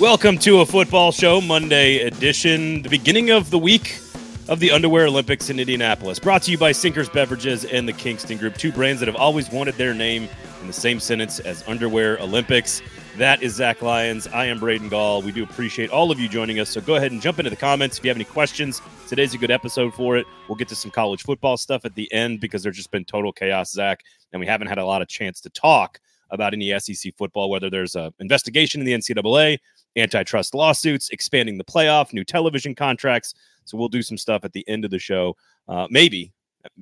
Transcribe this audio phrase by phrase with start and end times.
[0.00, 3.98] Welcome to a football show, Monday edition, the beginning of the week
[4.48, 6.18] of the Underwear Olympics in Indianapolis.
[6.18, 9.50] Brought to you by Sinkers Beverages and the Kingston Group, two brands that have always
[9.50, 10.26] wanted their name
[10.62, 12.80] in the same sentence as Underwear Olympics.
[13.18, 14.26] That is Zach Lyons.
[14.28, 15.20] I am Braden Gall.
[15.20, 16.70] We do appreciate all of you joining us.
[16.70, 18.80] So go ahead and jump into the comments if you have any questions.
[19.06, 20.24] Today's a good episode for it.
[20.48, 23.32] We'll get to some college football stuff at the end because there's just been total
[23.32, 27.14] chaos, Zach, and we haven't had a lot of chance to talk about any SEC
[27.16, 29.58] football, whether there's an investigation in the NCAA,
[29.96, 33.34] antitrust lawsuits, expanding the playoff, new television contracts.
[33.64, 35.36] So we'll do some stuff at the end of the show.
[35.68, 36.32] Uh, maybe.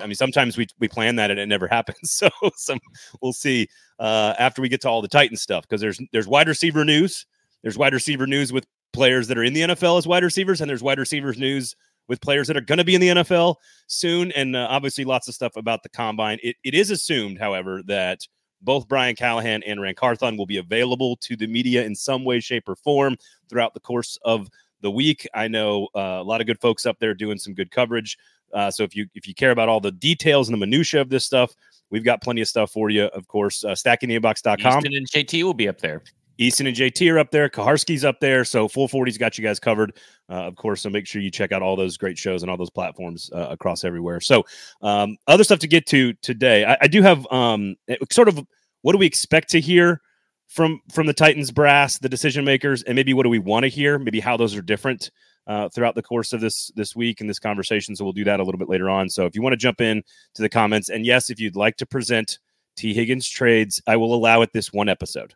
[0.00, 2.10] I mean, sometimes we, we plan that and it never happens.
[2.10, 2.80] So some
[3.22, 6.48] we'll see uh, after we get to all the Titan stuff because there's there's wide
[6.48, 7.26] receiver news.
[7.62, 10.70] There's wide receiver news with players that are in the NFL as wide receivers, and
[10.70, 11.76] there's wide receivers news
[12.08, 13.56] with players that are going to be in the NFL
[13.86, 14.32] soon.
[14.32, 16.38] And uh, obviously, lots of stuff about the combine.
[16.42, 18.20] It, it is assumed, however, that
[18.62, 22.40] both Brian Callahan and Ran Carthon will be available to the media in some way,
[22.40, 23.16] shape, or form
[23.48, 24.48] throughout the course of
[24.80, 25.26] the week.
[25.34, 28.18] I know uh, a lot of good folks up there doing some good coverage.
[28.52, 31.10] Uh, so if you if you care about all the details and the minutia of
[31.10, 31.54] this stuff,
[31.90, 33.04] we've got plenty of stuff for you.
[33.06, 34.78] Of course, uh, stackingtheinbox.com.
[34.78, 36.02] Easton and JT will be up there.
[36.38, 37.48] Easton and JT are up there.
[37.48, 38.44] Kaharski's up there.
[38.44, 39.96] So full 40's got you guys covered,
[40.30, 40.82] uh, of course.
[40.82, 43.48] So make sure you check out all those great shows and all those platforms uh,
[43.50, 44.20] across everywhere.
[44.20, 44.44] So
[44.80, 46.64] um, other stuff to get to today.
[46.64, 47.76] I, I do have um,
[48.10, 48.40] sort of
[48.82, 50.00] what do we expect to hear
[50.46, 53.68] from from the Titans brass, the decision makers, and maybe what do we want to
[53.68, 53.98] hear?
[53.98, 55.10] Maybe how those are different
[55.46, 57.94] uh, throughout the course of this this week and this conversation.
[57.96, 59.08] So we'll do that a little bit later on.
[59.10, 60.02] So if you want to jump in
[60.34, 62.38] to the comments, and yes, if you'd like to present
[62.76, 65.34] Tee Higgins trades, I will allow it this one episode.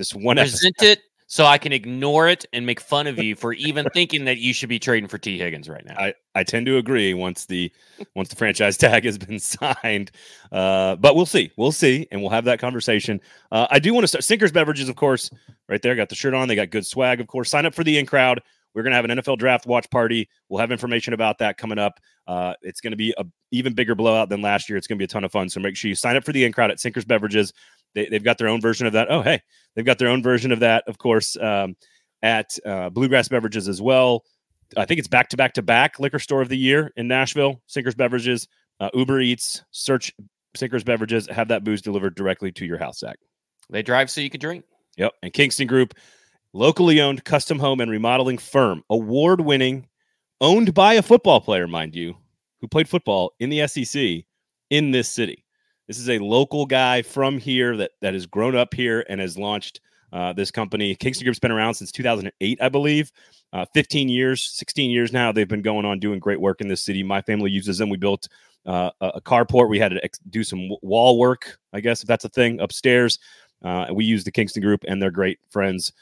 [0.00, 0.92] This one present episode.
[0.92, 4.38] it so I can ignore it and make fun of you for even thinking that
[4.38, 5.94] you should be trading for Tee Higgins right now.
[5.94, 7.70] I, I tend to agree once the
[8.14, 10.10] once the franchise tag has been signed,
[10.52, 13.20] uh, but we'll see, we'll see, and we'll have that conversation.
[13.52, 15.30] Uh, I do want to start Sinkers Beverages, of course,
[15.68, 15.94] right there.
[15.94, 16.48] Got the shirt on.
[16.48, 17.50] They got good swag, of course.
[17.50, 18.40] Sign up for the in crowd.
[18.74, 20.28] We're going to have an NFL draft watch party.
[20.48, 21.98] We'll have information about that coming up.
[22.26, 24.78] Uh, it's going to be a even bigger blowout than last year.
[24.78, 25.48] It's going to be a ton of fun.
[25.48, 27.52] So make sure you sign up for the in crowd at Sinkers Beverages.
[27.94, 29.10] They, have got their own version of that.
[29.10, 29.40] Oh, hey,
[29.74, 31.76] they've got their own version of that, of course, um,
[32.22, 34.24] at uh, Bluegrass Beverages as well.
[34.76, 37.60] I think it's back to back to back liquor store of the year in Nashville.
[37.66, 38.46] Sinkers Beverages,
[38.78, 40.12] uh, Uber Eats, search
[40.54, 43.18] Sinkers Beverages, have that booze delivered directly to your house, Zach.
[43.68, 44.64] They drive so you can drink.
[44.96, 45.12] Yep.
[45.22, 45.94] And Kingston Group,
[46.52, 49.86] locally owned custom home and remodeling firm, award winning,
[50.40, 52.16] owned by a football player, mind you,
[52.60, 54.24] who played football in the SEC
[54.70, 55.44] in this city.
[55.86, 59.36] This is a local guy from here that that has grown up here and has
[59.36, 59.80] launched
[60.12, 60.94] uh, this company.
[60.94, 63.12] Kingston Group's been around since 2008, I believe.
[63.52, 65.32] Uh, 15 years, 16 years now.
[65.32, 67.02] They've been going on doing great work in this city.
[67.02, 67.88] My family uses them.
[67.88, 68.28] We built
[68.66, 69.68] uh, a carport.
[69.68, 73.18] We had to ex- do some wall work, I guess, if that's a thing, upstairs.
[73.62, 75.92] Uh, we use the Kingston Group, and they're great friends.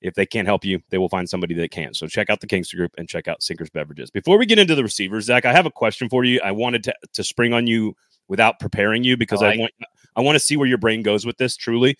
[0.00, 1.92] If they can't help you, they will find somebody that can.
[1.92, 4.10] So check out the Kingston Group and check out Sinkers Beverages.
[4.10, 6.40] Before we get into the receivers, Zach, I have a question for you.
[6.44, 7.96] I wanted to, to spring on you
[8.28, 9.72] without preparing you because I, I want
[10.16, 11.96] I want to see where your brain goes with this truly.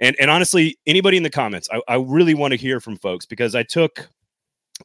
[0.00, 3.26] And and honestly, anybody in the comments, I, I really want to hear from folks
[3.26, 4.08] because I took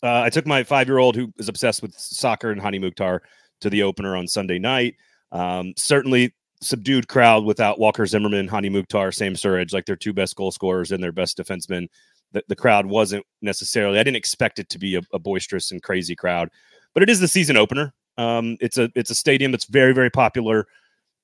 [0.04, 3.22] uh, I took my five year old who is obsessed with soccer and Hany Mukhtar
[3.62, 4.96] to the opener on Sunday night.
[5.32, 10.36] Um, certainly subdued crowd without Walker Zimmerman, Hany Mukhtar, Sam Surridge, like their two best
[10.36, 11.88] goal scorers and their best defensemen.
[12.34, 15.84] The, the crowd wasn't necessarily, I didn't expect it to be a, a boisterous and
[15.84, 16.50] crazy crowd,
[16.94, 17.94] but it is the season opener.
[18.18, 20.68] Um, it's a it's a stadium that's very very popular.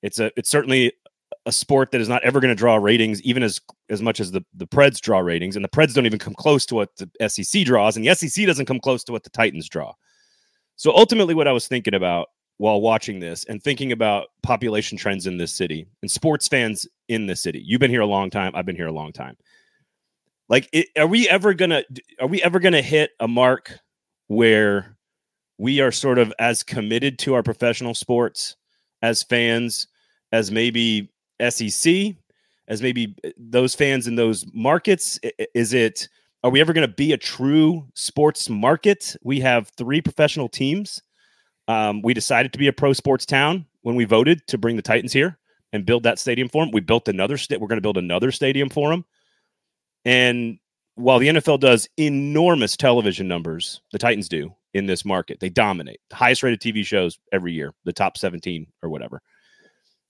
[0.02, 0.92] It's a it's certainly
[1.46, 4.30] a sport that is not ever going to draw ratings, even as as much as
[4.30, 7.28] the the Preds draw ratings, and the Preds don't even come close to what the
[7.28, 9.92] SEC draws, and the SEC doesn't come close to what the Titans draw.
[10.76, 15.26] So ultimately, what I was thinking about while watching this and thinking about population trends
[15.26, 18.52] in this city and sports fans in this city, you've been here a long time.
[18.54, 19.36] I've been here a long time.
[20.48, 21.84] Like, it, are we ever gonna
[22.20, 23.78] are we ever gonna hit a mark
[24.28, 24.96] where
[25.58, 28.56] we are sort of as committed to our professional sports
[29.02, 29.88] as fans
[30.32, 31.10] as maybe
[31.48, 32.14] SEC,
[32.68, 35.18] as maybe eh, those fans in those markets?
[35.54, 36.08] Is it,
[36.44, 39.16] are we ever going to be a true sports market?
[39.22, 41.02] We have three professional teams.
[41.66, 44.82] Um, we decided to be a pro sports town when we voted to bring the
[44.82, 45.38] Titans here
[45.72, 46.72] and build that stadium for them.
[46.72, 47.60] We built another state.
[47.60, 49.04] We're going to build another stadium for them.
[50.04, 50.58] And
[50.94, 55.40] while the NFL does enormous television numbers, the Titans do in this market.
[55.40, 59.22] They dominate the highest rated TV shows every year, the top 17 or whatever.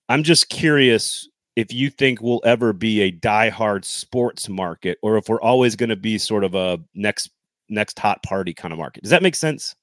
[0.08, 5.29] I'm just curious if you think we'll ever be a diehard sports market or if
[5.29, 7.31] we're always going to be sort of a next
[7.69, 9.02] next hot party kind of market.
[9.02, 9.76] Does that make sense?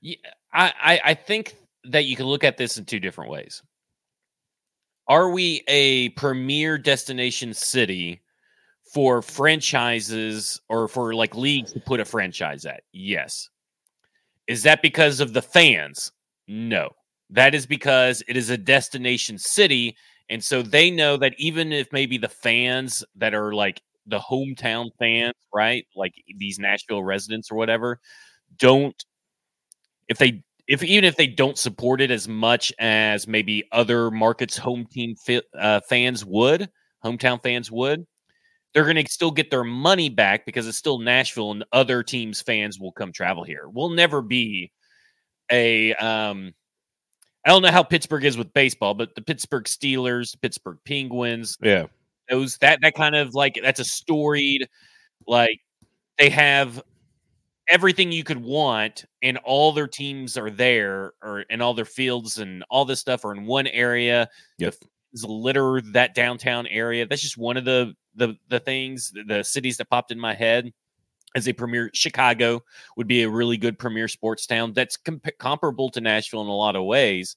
[0.00, 0.16] Yeah,
[0.52, 3.62] I, I think that you can look at this in two different ways.
[5.08, 8.20] Are we a premier destination city
[8.94, 12.84] for franchises or for like leagues to put a franchise at?
[12.92, 13.50] Yes.
[14.46, 16.12] Is that because of the fans?
[16.46, 16.90] No.
[17.30, 19.96] That is because it is a destination city.
[20.30, 24.90] And so they know that even if maybe the fans that are like the hometown
[24.98, 25.86] fans, right?
[25.96, 27.98] Like these Nashville residents or whatever,
[28.58, 28.94] don't,
[30.08, 34.56] if they, if even if they don't support it as much as maybe other markets'
[34.56, 36.70] home team fi- uh, fans would,
[37.04, 38.06] hometown fans would,
[38.74, 42.42] they're going to still get their money back because it's still Nashville and other teams'
[42.42, 43.68] fans will come travel here.
[43.68, 44.72] We'll never be
[45.50, 46.52] a um
[47.46, 51.86] I don't know how Pittsburgh is with baseball, but the Pittsburgh Steelers, Pittsburgh Penguins, Yeah.
[52.30, 54.66] those that that kind of like that's a storied
[55.26, 55.60] like
[56.18, 56.82] they have
[57.68, 62.38] everything you could want and all their teams are there or and all their fields
[62.38, 64.28] and all this stuff are in one area
[64.58, 64.74] Yep.
[64.80, 64.86] the
[65.22, 67.06] litter that downtown area.
[67.06, 70.72] That's just one of the the the things the cities that popped in my head
[71.36, 72.62] as a premier chicago
[72.96, 76.54] would be a really good premier sports town that's comp- comparable to nashville in a
[76.54, 77.36] lot of ways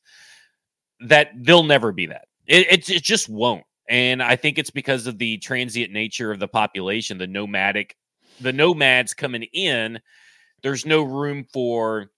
[0.99, 2.27] that they'll never be that.
[2.47, 3.63] It, it, it just won't.
[3.89, 7.95] And i think it's because of the transient nature of the population the nomadic
[8.41, 9.99] the nomads coming in
[10.61, 12.11] there's no room for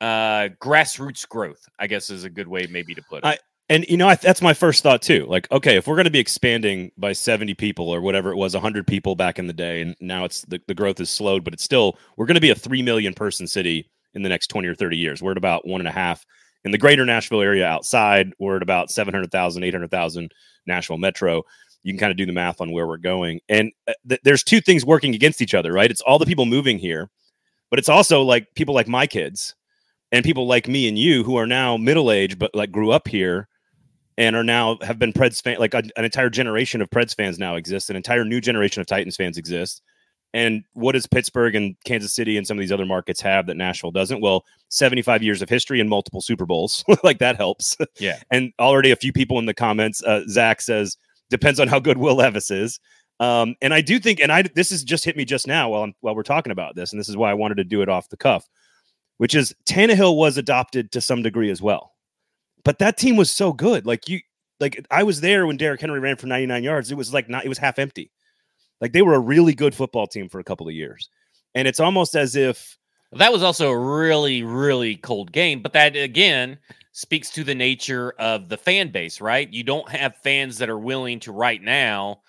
[0.00, 3.26] uh grassroots growth i guess is a good way maybe to put it.
[3.26, 3.38] I-
[3.68, 5.24] And you know, I, that's my first thought too.
[5.28, 8.54] Like, okay, if we're going to be expanding by seventy people or whatever it was,
[8.54, 11.54] hundred people back in the day, and now it's the, the growth is slowed, but
[11.54, 14.68] it's still we're going to be a three million person city in the next twenty
[14.68, 15.22] or thirty years.
[15.22, 16.24] We're at about one and a half
[16.64, 17.66] in the greater Nashville area.
[17.66, 20.30] Outside, we're at about 700,000, 800,000
[20.66, 21.42] Nashville metro.
[21.82, 24.44] You can kind of do the math on where we're going, and uh, th- there's
[24.44, 25.90] two things working against each other, right?
[25.90, 27.10] It's all the people moving here,
[27.70, 29.54] but it's also like people like my kids
[30.12, 33.08] and people like me and you who are now middle aged but like grew up
[33.08, 33.48] here
[34.18, 37.38] and are now have been Preds fan like a, an entire generation of Preds fans
[37.38, 39.82] now exists, an entire new generation of Titans fans exist.
[40.34, 43.56] And what does Pittsburgh and Kansas City and some of these other markets have that
[43.56, 44.22] Nashville doesn't?
[44.22, 46.84] Well, 75 years of history and multiple Super Bowls.
[47.04, 47.76] like that helps.
[47.98, 48.18] Yeah.
[48.30, 50.96] And already a few people in the comments, uh, Zach says,
[51.28, 52.80] depends on how good Will Levis is.
[53.20, 55.82] Um, and I do think, and I this has just hit me just now while
[55.82, 57.88] I'm while we're talking about this, and this is why I wanted to do it
[57.88, 58.48] off the cuff,
[59.18, 61.91] which is Tannehill was adopted to some degree as well
[62.64, 63.86] but that team was so good.
[63.86, 64.20] Like you,
[64.60, 66.90] like I was there when Derrick Henry ran for 99 yards.
[66.92, 68.10] It was like not, it was half empty.
[68.80, 71.08] Like they were a really good football team for a couple of years.
[71.54, 72.78] And it's almost as if
[73.12, 76.58] That was also a really, really cold game, but that again
[76.92, 79.52] speaks to the nature of the fan base, right?
[79.52, 82.22] You don't have fans that are willing to right now.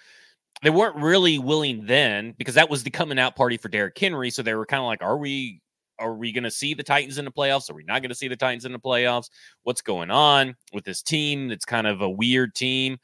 [0.61, 4.29] They weren't really willing then because that was the coming out party for Derrick Henry.
[4.29, 5.61] So they were kind of like, are we
[6.03, 7.71] are we going to see the Titans in the playoffs?
[7.71, 9.29] Are we not going to see the Titans in the playoffs?
[9.63, 11.49] What's going on with this team?
[11.49, 12.97] It's kind of a weird team.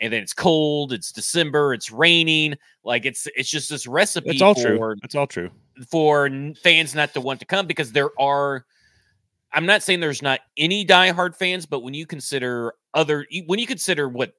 [0.00, 2.56] And then it's cold, it's December, it's raining.
[2.84, 4.94] Like it's it's just this recipe it's all for true.
[5.02, 5.50] It's all true.
[5.90, 6.28] for
[6.62, 8.64] fans not to want to come because there are
[9.52, 13.66] I'm not saying there's not any diehard fans, but when you consider other when you
[13.66, 14.34] consider what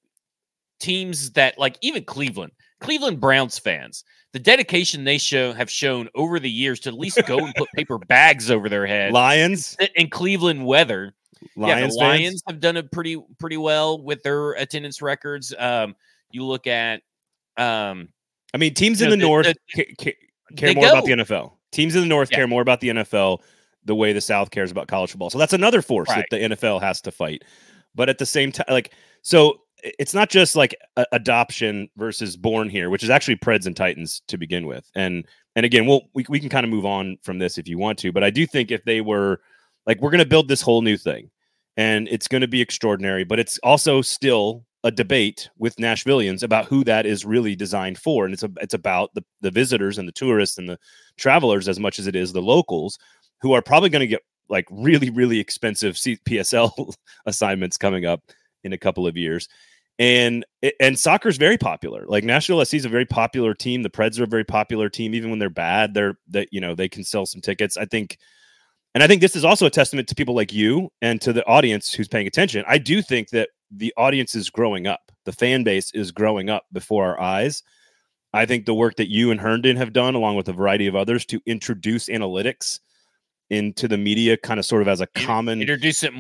[0.80, 6.40] teams that like even Cleveland, Cleveland Browns fans, the dedication they show have shown over
[6.40, 10.10] the years to at least go and put paper bags over their head Lions, in
[10.10, 11.14] Cleveland weather.
[11.56, 12.44] yeah, Lions, fans?
[12.48, 15.54] Have done it pretty pretty well with their attendance records.
[15.58, 15.96] Um,
[16.32, 17.02] you look at
[17.58, 18.10] um,
[18.54, 20.18] I mean, teams in No, the the- North the- ca- ca-
[20.56, 21.54] care more about the NFL.
[21.72, 22.38] Teams in the North Yeah.
[22.38, 23.40] care more about the NFL
[23.86, 25.30] the way the South cares about college football.
[25.30, 26.24] So that's another force Right.
[26.30, 27.44] that the NFL has to fight.
[27.96, 32.70] But at the same time, like, so it's not just like a- adoption versus born
[32.70, 34.90] here, which is actually Preds and Titans to begin with.
[34.96, 37.78] And and again, we'll we, we can kind of move on from this if you
[37.78, 38.12] want to.
[38.12, 39.42] But I do think if they were
[39.86, 41.30] like, we're going to build this whole new thing,
[41.78, 46.66] and it's going to be extraordinary, but it's also still a debate with Nashvillians about
[46.66, 50.08] who that is really designed for, and it's a, it's about the the visitors and
[50.08, 50.80] the tourists and the
[51.18, 52.98] travelers as much as it is the locals
[53.42, 56.94] who are probably going to get like really really expensive PSL
[57.26, 58.22] assignments coming up
[58.64, 59.48] in a couple of years.
[60.00, 60.46] And
[60.80, 62.06] and soccer is very popular.
[62.08, 63.84] Like Nashville SC is a very popular team.
[63.84, 65.14] The Preds are a very popular team.
[65.14, 67.78] Even when they're bad, they're that you know they can sell some tickets.
[67.78, 68.18] I think,
[68.96, 71.46] and I think this is also a testament to people like you and to the
[71.46, 72.66] audience who's paying attention.
[72.68, 75.12] I do think that the audience is growing up.
[75.26, 77.62] The fan base is growing up before our eyes.
[78.34, 80.96] I think the work that you and Herndon have done, along with a variety of
[80.96, 82.80] others, to introduce analytics
[83.52, 86.14] into the media, kind of sort of as a common introduce it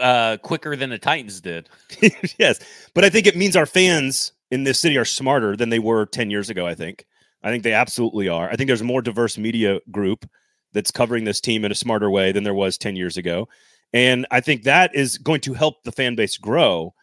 [0.00, 1.68] uh, quicker than the Titans did.
[2.38, 2.58] yes,
[2.94, 6.06] but I think it means our fans in this city are smarter than they were
[6.06, 6.66] 10 years ago.
[6.66, 7.06] I think.
[7.42, 8.48] I think they absolutely are.
[8.50, 10.26] I think there's a more diverse media group
[10.72, 13.46] that's covering this team in a smarter way than there was 10 years ago.
[13.92, 16.94] And I think that is going to help the fan base grow.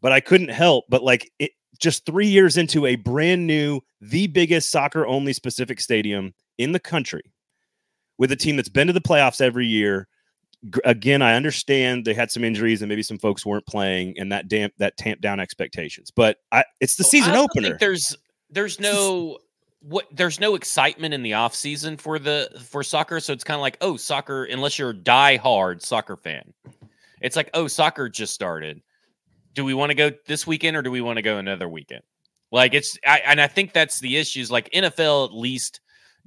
[0.00, 4.26] But I couldn't help but like it, just three years into a brand new, the
[4.26, 7.22] biggest soccer only specific stadium in the country
[8.18, 10.08] with a team that's been to the playoffs every year.
[10.84, 14.48] Again, I understand they had some injuries and maybe some folks weren't playing, and that
[14.48, 16.10] damp that tamped down expectations.
[16.10, 17.76] But I, it's the oh, season opener.
[17.78, 18.16] there's
[18.48, 19.38] there's no
[19.80, 23.56] what there's no excitement in the off season for the for soccer, so it's kind
[23.56, 26.54] of like oh soccer unless you're a die hard soccer fan.
[27.20, 28.80] It's like oh soccer just started.
[29.52, 32.02] Do we want to go this weekend or do we want to go another weekend?
[32.50, 34.50] Like it's I, and I think that's the issues.
[34.50, 35.80] Like NFL at least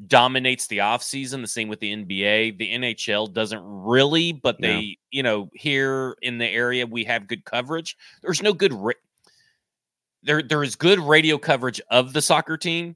[0.06, 1.42] dominates the offseason.
[1.42, 2.58] The same with the NBA.
[2.58, 4.88] The NHL doesn't really, but they, no.
[5.12, 7.98] you know, here in the area we have good coverage.
[8.22, 8.94] There's no good ra-
[10.24, 12.96] there there is good radio coverage of the soccer team,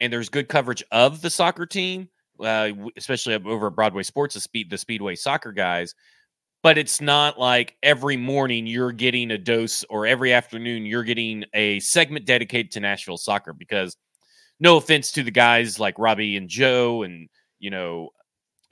[0.00, 2.08] and there's good coverage of the soccer team,
[2.40, 5.94] uh, especially over at Broadway Sports, the speed the Speedway soccer guys.
[6.62, 11.44] But it's not like every morning you're getting a dose, or every afternoon you're getting
[11.52, 13.98] a segment dedicated to Nashville soccer because
[14.60, 18.10] no offense to the guys like Robbie and Joe and you know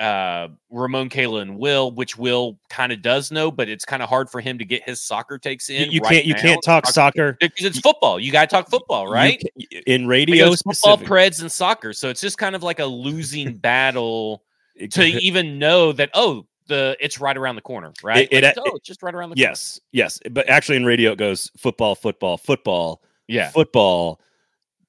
[0.02, 4.08] uh, Ramon, Kayla, and Will, which Will kind of does know, but it's kind of
[4.08, 5.92] hard for him to get his soccer takes in.
[5.92, 6.40] You, right can't you now.
[6.40, 8.18] can't talk soccer because it's football.
[8.18, 9.40] You got to talk football, right?
[9.40, 11.92] Can, in radio, football, Preds, and soccer.
[11.92, 14.42] So it's just kind of like a losing battle
[14.90, 18.26] to even know that oh the it's right around the corner, right?
[18.30, 19.82] It, like, it, oh, it's just right around the yes, corner.
[19.92, 20.32] Yes, yes.
[20.32, 23.02] But actually, in radio, it goes football, football, football.
[23.28, 24.20] Yeah, football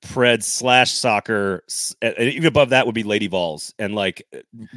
[0.04, 1.64] Preds slash soccer.
[2.02, 4.28] Even above that would be Lady Vols and like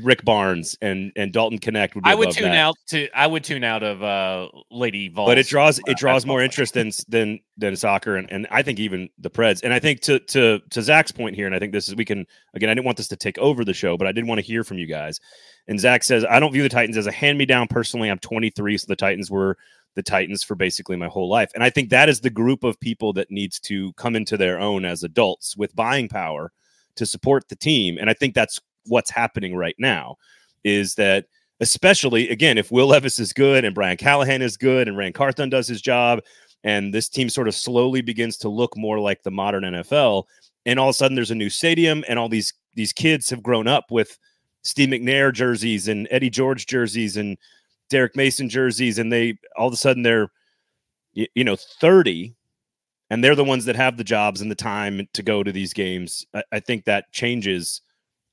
[0.01, 2.11] Rick Barnes and and Dalton Knecht would be.
[2.11, 2.57] I would tune that.
[2.57, 3.09] out to.
[3.11, 6.75] I would tune out of uh Lady Vols, but it draws it draws more interest
[6.75, 9.63] than than than soccer and and I think even the Preds.
[9.63, 12.05] And I think to to to Zach's point here, and I think this is we
[12.05, 12.71] can again.
[12.71, 14.63] I didn't want this to take over the show, but I did want to hear
[14.65, 15.21] from you guys.
[15.69, 18.09] And Zach says, I don't view the Titans as a hand me down personally.
[18.09, 19.59] I'm 23, so the Titans were
[19.97, 21.51] the Titans for basically my whole life.
[21.55, 24.61] And I think that is the group of people that needs to come into their
[24.61, 26.53] own as adults with buying power
[26.95, 27.99] to support the team.
[27.99, 30.17] And I think that's what's happening right now
[30.63, 31.27] is that
[31.61, 35.49] especially again if Will Levis is good and Brian Callahan is good and Ran Carthon
[35.49, 36.21] does his job
[36.65, 40.25] and this team sort of slowly begins to look more like the modern NFL
[40.67, 43.43] and all of a sudden there's a new stadium and all these these kids have
[43.43, 44.19] grown up with
[44.63, 47.39] Steve McNair jerseys and Eddie George jerseys and
[47.89, 50.31] Derrick Mason jerseys, and they all of a sudden they're
[51.17, 52.35] you, know 30
[53.11, 55.73] and they're the ones that have the jobs and the time to go to these
[55.73, 56.27] games.
[56.35, 57.81] I, I, think that changes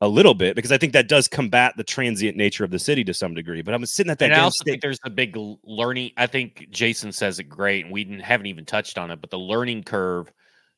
[0.02, 3.04] a little bit because I think that does combat the transient nature of the city
[3.06, 3.62] to some degree.
[3.62, 4.32] But I'm sitting at that.
[4.32, 6.12] And I also think there's a big learning.
[6.18, 9.22] I think Jason says it great, and we haven't even touched on it.
[9.22, 10.32] But the learning curve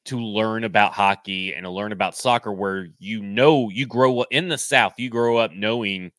[0.05, 4.27] to learn about hockey and to learn about soccer, where you know you grow up
[4.29, 6.11] in the South, you grow up knowing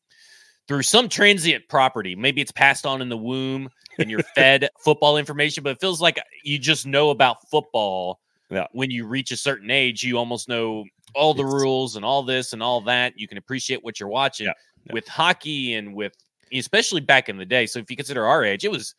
[0.67, 2.15] through some transient property.
[2.15, 6.01] Maybe it's passed on in the womb and you're fed football information, but it feels
[6.01, 8.19] like you just know about football.
[8.49, 8.67] Yeah.
[8.71, 12.53] When you reach a certain age, you almost know all the rules and all this
[12.53, 13.13] and all that.
[13.17, 14.47] You can appreciate what you're watching.
[14.47, 14.53] Yeah,
[14.85, 14.93] yeah.
[14.93, 16.13] With hockey and with
[16.53, 17.65] especially back in the day.
[17.65, 18.95] So if you consider our age, it was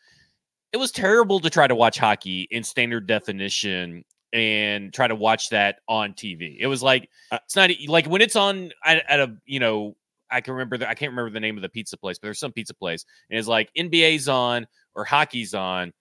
[0.72, 5.48] it was terrible to try to watch hockey in standard definition and try to watch
[5.50, 6.56] that on TV.
[6.58, 9.96] It was like it's not like when it's on at, at a you know
[10.30, 12.38] I can remember the, I can't remember the name of the pizza place, but there's
[12.38, 15.92] some pizza place, and it's like NBA's on or hockey's on,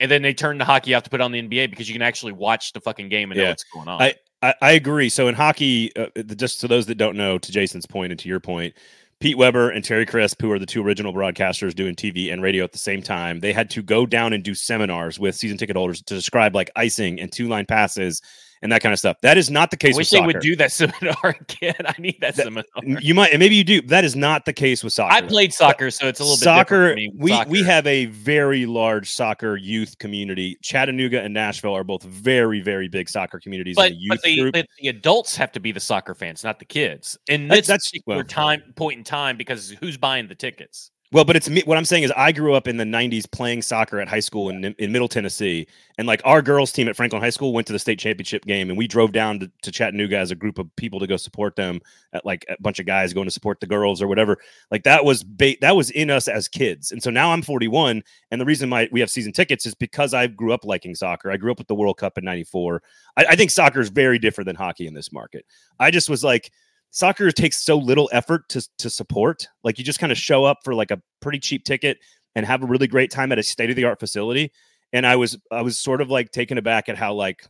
[0.00, 2.02] and then they turn the hockey off to put on the NBA because you can
[2.02, 3.44] actually watch the fucking game and yeah.
[3.44, 4.02] know what's going on.
[4.02, 5.08] I, I, I agree.
[5.08, 6.06] So in hockey, uh,
[6.36, 8.74] just to those that don't know, to Jason's point and to your point,
[9.20, 12.64] Pete Weber and Terry Crisp, who are the two original broadcasters doing TV and radio
[12.64, 15.76] at the same time, they had to go down and do seminars with season ticket
[15.76, 18.20] holders to describe like icing and two line passes
[18.62, 19.20] and that kind of stuff.
[19.22, 19.94] That is not the case.
[19.94, 21.74] I wish they would do that seminar again.
[21.84, 22.64] I need that, that, seminar.
[22.82, 23.82] You might, and maybe you do.
[23.82, 25.12] That is not the case with soccer.
[25.12, 26.94] I played soccer, so it's a little bit soccer.
[27.14, 27.50] we soccer.
[27.50, 30.56] we have a very large soccer youth community.
[30.62, 33.76] Chattanooga and Nashville are both very very big soccer communities.
[33.76, 36.58] But, the youth but, the, but the adults have to be the soccer fans, not
[36.60, 37.18] the kids.
[37.26, 40.90] This that's, particular well, time point in time, because who's buying the tickets?
[41.12, 41.60] Well, but it's me.
[41.66, 44.48] What I'm saying is, I grew up in the '90s playing soccer at high school
[44.48, 45.66] in in Middle Tennessee,
[45.98, 48.70] and like our girls' team at Franklin High School went to the state championship game,
[48.70, 51.54] and we drove down to, to Chattanooga as a group of people to go support
[51.54, 51.80] them.
[52.14, 54.38] At like a bunch of guys going to support the girls or whatever.
[54.70, 58.02] Like that was ba- that was in us as kids, and so now I'm 41,
[58.30, 61.30] and the reason my we have season tickets is because I grew up liking soccer.
[61.30, 62.82] I grew up with the World Cup in '94.
[63.18, 65.44] I, I think soccer is very different than hockey in this market.
[65.78, 66.52] I just was like
[66.92, 69.48] soccer takes so little effort to to support.
[69.64, 71.98] Like you just kind of show up for like a pretty cheap ticket
[72.36, 74.52] and have a really great time at a state of the art facility.
[74.92, 77.44] And I was I was sort of like taken aback at how like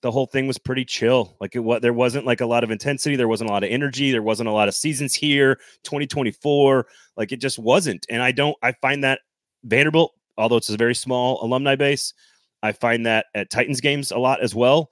[0.00, 1.36] the whole thing was pretty chill.
[1.40, 3.70] Like it what there wasn't like a lot of intensity, there wasn't a lot of
[3.70, 6.86] energy, there wasn't a lot of seasons here, 2024.
[7.16, 8.06] Like it just wasn't.
[8.08, 9.20] And I don't I find that
[9.64, 12.14] Vanderbilt, although it's a very small alumni base,
[12.62, 14.90] I find that at Titans games a lot as well.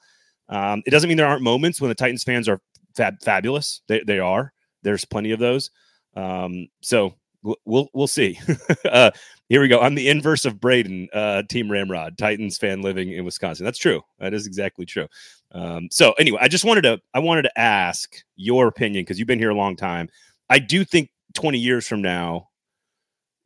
[0.49, 2.61] Um, it doesn't mean there aren't moments when the Titans fans are
[2.97, 3.83] fab- fabulous.
[3.89, 4.53] They, they are.
[4.83, 5.71] There's plenty of those.
[6.15, 8.39] Um, so we'll we'll, see.
[8.85, 9.11] uh,
[9.49, 9.81] here we go.
[9.81, 13.65] I'm the inverse of Braden, uh, Team Ramrod, Titans fan living in Wisconsin.
[13.65, 14.03] That's true.
[14.19, 15.07] That is exactly true.
[15.53, 19.29] Um, so anyway, I just wanted to I wanted to ask your opinion because you've
[19.29, 20.09] been here a long time.
[20.49, 22.49] I do think 20 years from now,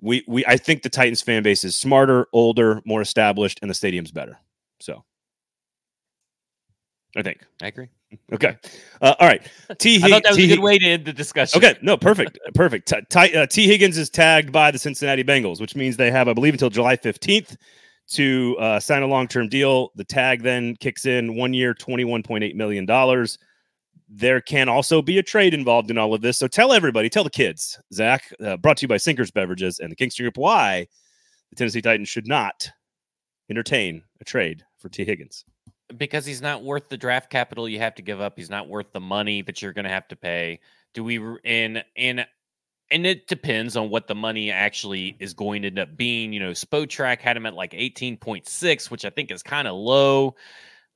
[0.01, 3.75] we we I think the Titans fan base is smarter, older, more established, and the
[3.75, 4.39] stadium's better.
[4.81, 5.05] So
[7.17, 7.45] I think.
[7.63, 7.89] I agree.
[8.33, 8.57] Okay.
[9.01, 9.47] Uh, all right.
[9.79, 9.97] T.
[10.03, 11.63] I thought that was T- a good way to end the discussion.
[11.63, 11.79] Okay.
[11.83, 12.39] No, perfect.
[12.55, 12.89] perfect.
[12.89, 16.29] T, T, uh, Tee Higgins is tagged by the Cincinnati Bengals, which means they have,
[16.29, 17.57] I believe, until July 15th
[18.11, 19.91] to uh, sign a long term deal.
[19.95, 23.27] The tag then kicks in one year, $21.8 million.
[24.09, 26.37] There can also be a trade involved in all of this.
[26.37, 29.91] So tell everybody, tell the kids, Zach, uh, brought to you by Sinkers Beverages and
[29.91, 30.89] the Kingston Group, why
[31.51, 32.69] the Tennessee Titans should not
[33.49, 35.45] entertain a trade for Tee Higgins.
[35.97, 38.35] Because he's not worth the draft capital you have to give up.
[38.37, 40.61] He's not worth the money that you're going to have to pay.
[40.95, 42.27] Do we in and and
[42.91, 46.33] and it depends on what the money actually is going to end up being.
[46.33, 50.35] You know, Spotrac had him at like 18.6, which I think is kind of low,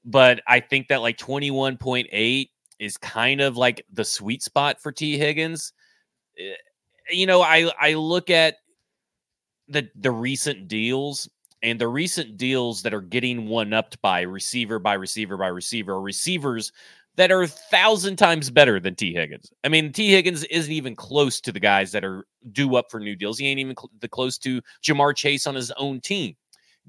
[0.05, 5.19] but I think that like 21.8 is kind of like the sweet spot for Tee
[5.19, 5.73] Higgins.
[6.39, 6.55] Eh,
[7.13, 8.57] You know, I I look at
[9.69, 11.29] the the recent deals
[11.65, 16.01] and the recent deals that are getting one upped by receiver by receiver by receiver
[16.01, 16.71] receivers
[17.17, 19.51] that are a thousand times better than Tee Higgins.
[19.65, 23.01] I mean, Tee Higgins isn't even close to the guys that are due up for
[23.01, 23.39] new deals.
[23.39, 26.37] He ain't even cl- the close to Ja'Marr Chase on his own team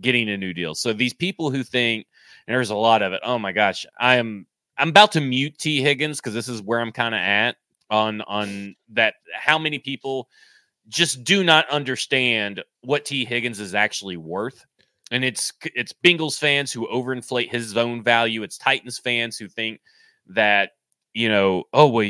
[0.01, 0.75] getting a new deal.
[0.75, 2.07] So these people who think,
[2.47, 3.21] there's a lot of it.
[3.23, 4.45] Oh my gosh, I am
[4.77, 7.55] I'm about to mute Tee Higgins because this is where I'm kind of at
[7.89, 9.15] on on that.
[9.33, 10.27] How many people
[10.87, 14.65] just do not understand what Tee Higgins is actually worth.
[15.11, 18.43] And it's it's Bengals fans who overinflate his own value.
[18.43, 19.81] It's Titans fans who think
[20.27, 20.71] that
[21.13, 22.03] you know, oh well,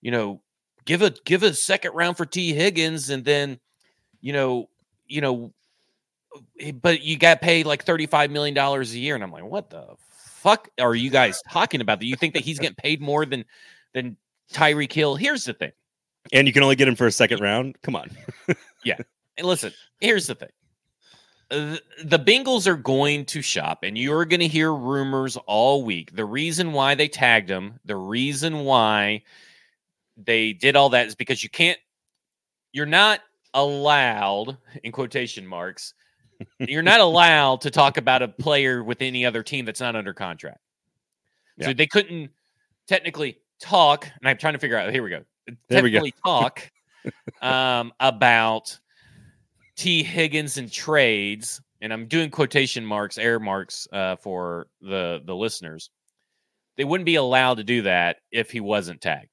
[0.00, 0.42] you, know,
[0.84, 3.58] give a give a second round for Tee Higgins, and then
[4.20, 4.68] you know,
[5.06, 5.52] you know,
[6.58, 9.44] eh, but you got paid like thirty five million dollars a year, and I'm like,
[9.44, 12.00] what the fuck are you guys talking about?
[12.00, 13.44] That you think that he's getting paid more than
[13.94, 14.16] than
[14.52, 15.14] Tyreek Hill?
[15.14, 15.72] Here's the thing.
[16.32, 17.80] And you can only get him for a second round.
[17.82, 18.10] Come on.
[18.82, 18.96] Yeah.
[19.36, 20.48] And listen, here's the thing.
[21.50, 26.16] The Bengals are going to shop, and you're going to hear rumors all week.
[26.16, 29.22] The reason why they tagged him, the reason why
[30.16, 31.78] they did all that is because you can't,
[32.72, 33.20] you're not
[33.52, 35.92] allowed, in quotation marks,
[36.58, 40.14] you're not allowed to talk about a player with any other team that's not under
[40.14, 40.60] contract.
[41.60, 42.30] So they couldn't
[42.86, 45.24] technically talk, and I'm trying to figure out, here we go.
[45.68, 46.02] There we go.
[46.24, 46.70] Talk
[47.42, 48.78] um, about
[49.76, 55.34] Tee Higgins and trades, and I'm doing quotation marks, air marks uh, for the the
[55.34, 55.90] listeners.
[56.76, 59.28] They wouldn't be allowed to do that if he wasn't tagged.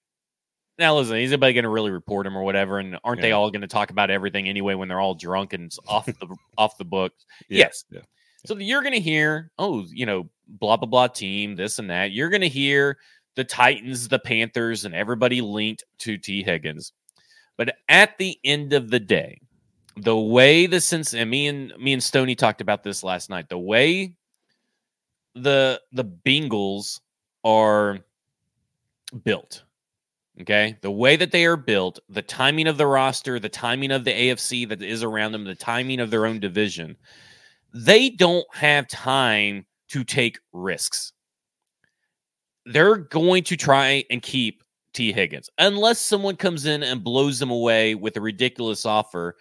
[0.80, 2.78] Now, listen, is anybody going to really report him or whatever?
[2.78, 5.72] And aren't they all going to talk about everything anyway when they're all drunk and
[5.88, 7.26] off the off the books?
[7.50, 7.86] Yeah, Yes.
[7.90, 8.02] yeah.
[8.46, 12.12] So you're going to hear, oh, you know, blah blah blah team, this and that.
[12.12, 12.98] You're going to hear
[13.38, 16.92] the Titans, the Panthers, and everybody linked to Tee Higgins.
[17.56, 19.40] But at the end of the day,
[19.96, 23.48] the way the since and me and me and Stony talked about this last night,
[23.48, 24.16] the way
[25.36, 27.00] the the Bengals
[27.44, 28.00] are
[29.24, 29.64] built.
[30.42, 30.78] Okay.
[30.82, 34.12] The way that they are built, the timing of the roster, the timing of the
[34.12, 36.98] AFC that is around them, the timing of their own division,
[37.74, 41.14] they don't have time to take risks.
[42.68, 47.52] They're going to try and keep Tee Higgins unless someone comes in and blows them
[47.52, 49.36] away with a ridiculous offer.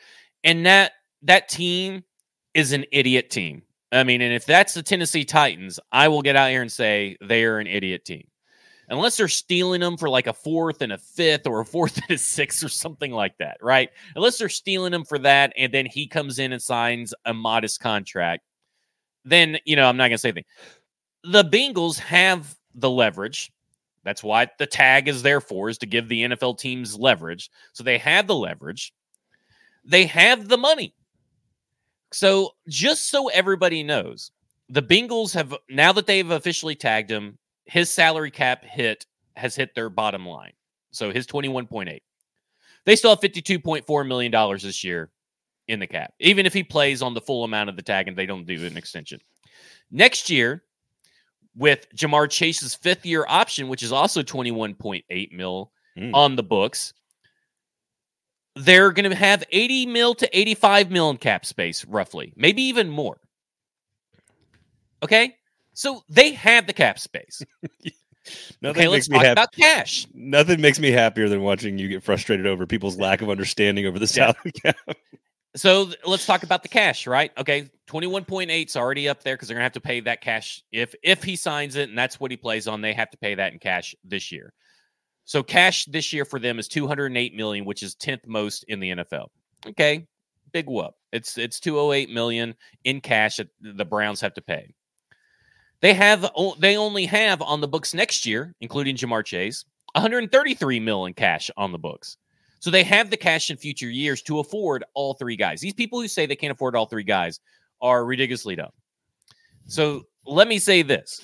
[0.44, 2.04] And that that team
[2.54, 3.62] is an idiot team.
[3.92, 7.16] I mean, and if that's the Tennessee Titans, I will get out here and say
[7.22, 8.26] they are an idiot team.
[8.88, 12.16] Unless they're stealing them for like a fourth and a fifth or a fourth and
[12.16, 13.90] a sixth or something like that, right?
[14.14, 17.80] Unless they're stealing them for that and then he comes in and signs a modest
[17.80, 18.42] contract,
[19.24, 20.44] then, you know, I'm not going to say anything.
[21.24, 23.50] The Bengals have the leverage.
[24.04, 27.50] That's why the tag is there for, is to give the NFL teams leverage.
[27.72, 28.94] So they have the leverage,
[29.84, 30.94] they have the money.
[32.12, 34.30] So just so everybody knows,
[34.68, 39.74] the Bengals have now that they've officially tagged him, his salary cap hit has hit
[39.74, 40.52] their bottom line.
[40.92, 42.00] So his 21.8.
[42.84, 45.10] They still have 52.4 million dollars this year
[45.66, 46.14] in the cap.
[46.20, 48.64] Even if he plays on the full amount of the tag and they don't do
[48.64, 49.20] an extension.
[49.90, 50.62] Next year
[51.56, 56.14] with Ja'Marr Chase's fifth year option, which is also 21.8 mil Mm.
[56.14, 56.92] on the books,
[58.54, 62.88] they're going to have 80 mil to 85 mil in cap space, roughly, maybe even
[62.90, 63.18] more.
[65.02, 65.36] Okay.
[65.72, 67.42] So they have the cap space.
[68.60, 69.32] Nothing okay, let's makes me talk happy.
[69.32, 70.06] about cash.
[70.12, 73.98] Nothing makes me happier than watching you get frustrated over people's lack of understanding over
[73.98, 74.32] the Yeah.
[74.32, 74.76] salary cap.
[75.56, 77.32] So let's talk about the cash, right?
[77.38, 80.00] Okay, twenty one point eight is already up there because they're gonna have to pay
[80.00, 82.82] that cash if if he signs it and that's what he plays on.
[82.82, 84.52] They have to pay that in cash this year.
[85.24, 88.64] So cash this year for them is two hundred eight million, which is tenth most
[88.68, 89.28] in the NFL.
[89.66, 90.06] Okay,
[90.52, 90.94] big whoop.
[91.12, 94.74] It's it's two hundred eight million in cash that the Browns have to pay.
[95.80, 100.30] They have they only have on the books next year, including Ja'Marr Chase, one hundred
[100.30, 102.18] thirty three mil in cash on the books.
[102.58, 105.60] So they have the cash in future years to afford all three guys.
[105.60, 107.40] These people who say they can't afford all three guys
[107.80, 108.70] are ridiculously dumb.
[109.66, 111.20] So let me say this.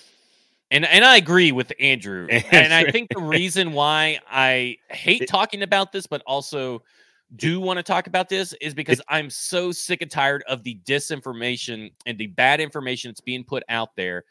[0.71, 2.27] And and I agree with Andrew.
[2.53, 6.83] And I think the reason why I hate talking about this, but also
[7.37, 10.79] do want to talk about this is because I'm so sick and tired of the
[10.85, 14.25] disinformation and the bad information that's being put out there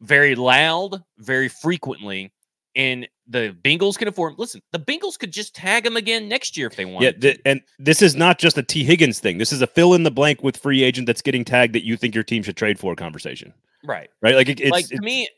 [0.00, 2.32] very loud, very frequently.
[2.76, 4.34] And the Bengals can afford.
[4.36, 7.04] Listen, the Bengals could just tag him again next year if they want.
[7.04, 9.38] Yeah, th- and this is not just a Tee Higgins thing.
[9.38, 11.96] This is a fill in the blank with free agent that's getting tagged that you
[11.96, 14.10] think your team should trade for conversation, right.
[14.22, 14.34] right?
[14.34, 15.28] Like it, it's, like to it's- me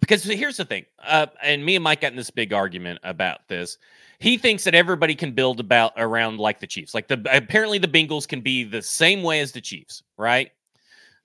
[0.00, 3.40] because here's the thing uh, and me and mike got in this big argument about
[3.48, 3.78] this
[4.18, 7.88] he thinks that everybody can build about around like the chiefs like the apparently the
[7.88, 10.50] bengals can be the same way as the chiefs right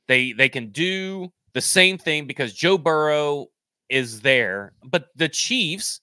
[0.07, 3.47] they they can do the same thing because joe burrow
[3.93, 6.01] is there but the chiefs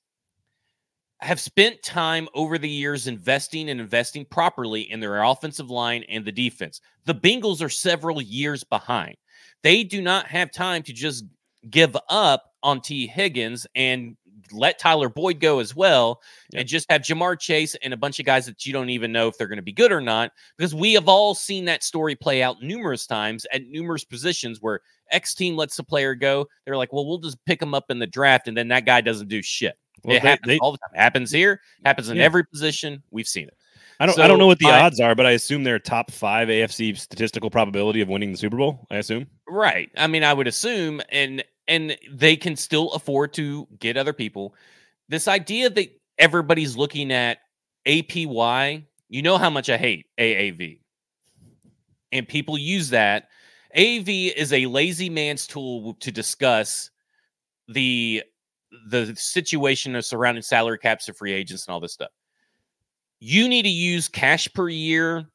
[1.20, 6.24] have spent time over the years investing and investing properly in their offensive line and
[6.24, 9.16] the defense the bengals are several years behind
[9.62, 11.24] they do not have time to just
[11.68, 14.16] give up on Tee Higgins and
[14.53, 16.20] let Tyler Boyd go as well,
[16.55, 19.29] and just have Ja'Marr Chase and a bunch of guys that you don't even know
[19.29, 20.33] if they're going to be good or not.
[20.57, 24.81] Because we have all seen that story play out numerous times at numerous positions where
[25.11, 26.46] X team lets the player go.
[26.64, 29.01] They're like, well, we'll just pick him up in the draft, and then that guy
[29.01, 29.75] doesn't do shit.
[30.05, 30.94] well, it they- happens they- all the time.
[30.99, 32.25] Happens here, happens in Yeah.
[32.25, 33.03] every position.
[33.11, 33.55] We've seen it.
[33.99, 36.11] I don't I don't know what the my- odds are, but I assume they're top
[36.11, 38.87] five AFC statistical probability of winning the Super Bowl.
[38.90, 39.27] I assume.
[39.46, 39.90] Right.
[39.96, 44.55] I mean, I would assume, and and they can still afford to get other people.
[45.11, 47.38] This idea that everybody's looking at
[47.87, 50.81] APY, you know how much I hate AAV,
[52.12, 53.29] and people use that.
[53.76, 56.90] AAV is a lazy man's tool to discuss
[57.68, 58.22] the
[58.88, 62.11] the situation of surrounding salary caps of free agents and all this stuff.
[63.18, 65.28] You need to use cash per year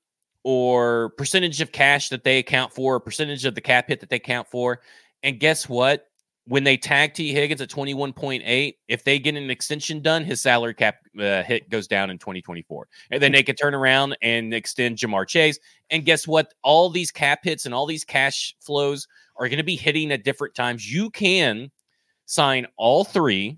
[0.43, 4.09] or percentage of cash that they account for, or percentage of the cap hit that
[4.09, 4.79] they count for.
[5.23, 6.07] And guess what?
[6.47, 10.75] When they tag Tee Higgins at 21.8, if they get an extension done, his salary
[10.75, 12.87] cap uh, hit goes down in 2024.
[13.09, 15.57] And then they could turn around and extend Ja'Marr Chase.
[15.89, 16.53] And guess what?
[16.63, 20.23] All these cap hits and all these cash flows are going to be hitting at
[20.23, 20.91] different times.
[20.91, 21.71] You can
[22.27, 23.57] sign all three.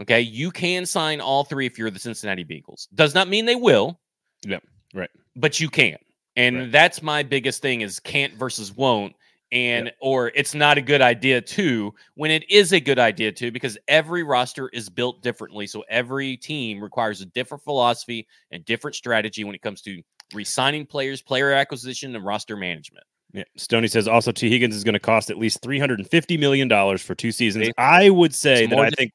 [0.00, 0.20] Okay.
[0.20, 2.86] You can sign all three if you're the Cincinnati Bengals.
[2.94, 3.98] Does not mean they will.
[4.46, 4.62] Yep,
[4.94, 5.10] right.
[5.36, 5.96] But you can.
[6.36, 6.72] And Right.
[6.72, 9.14] that's my biggest thing is can't versus won't.
[9.54, 13.52] And or it's not a good idea too when it is a good idea too
[13.52, 18.96] because every roster is built differently so every team requires a different philosophy and different
[18.96, 20.02] strategy when it comes to
[20.34, 23.44] re-signing players player acquisition and roster management Yeah.
[23.56, 26.36] Stoney says also Tee Higgins is going to cost at least three hundred and fifty
[26.36, 27.70] million dollars for two seasons.
[27.78, 29.12] I would say that I think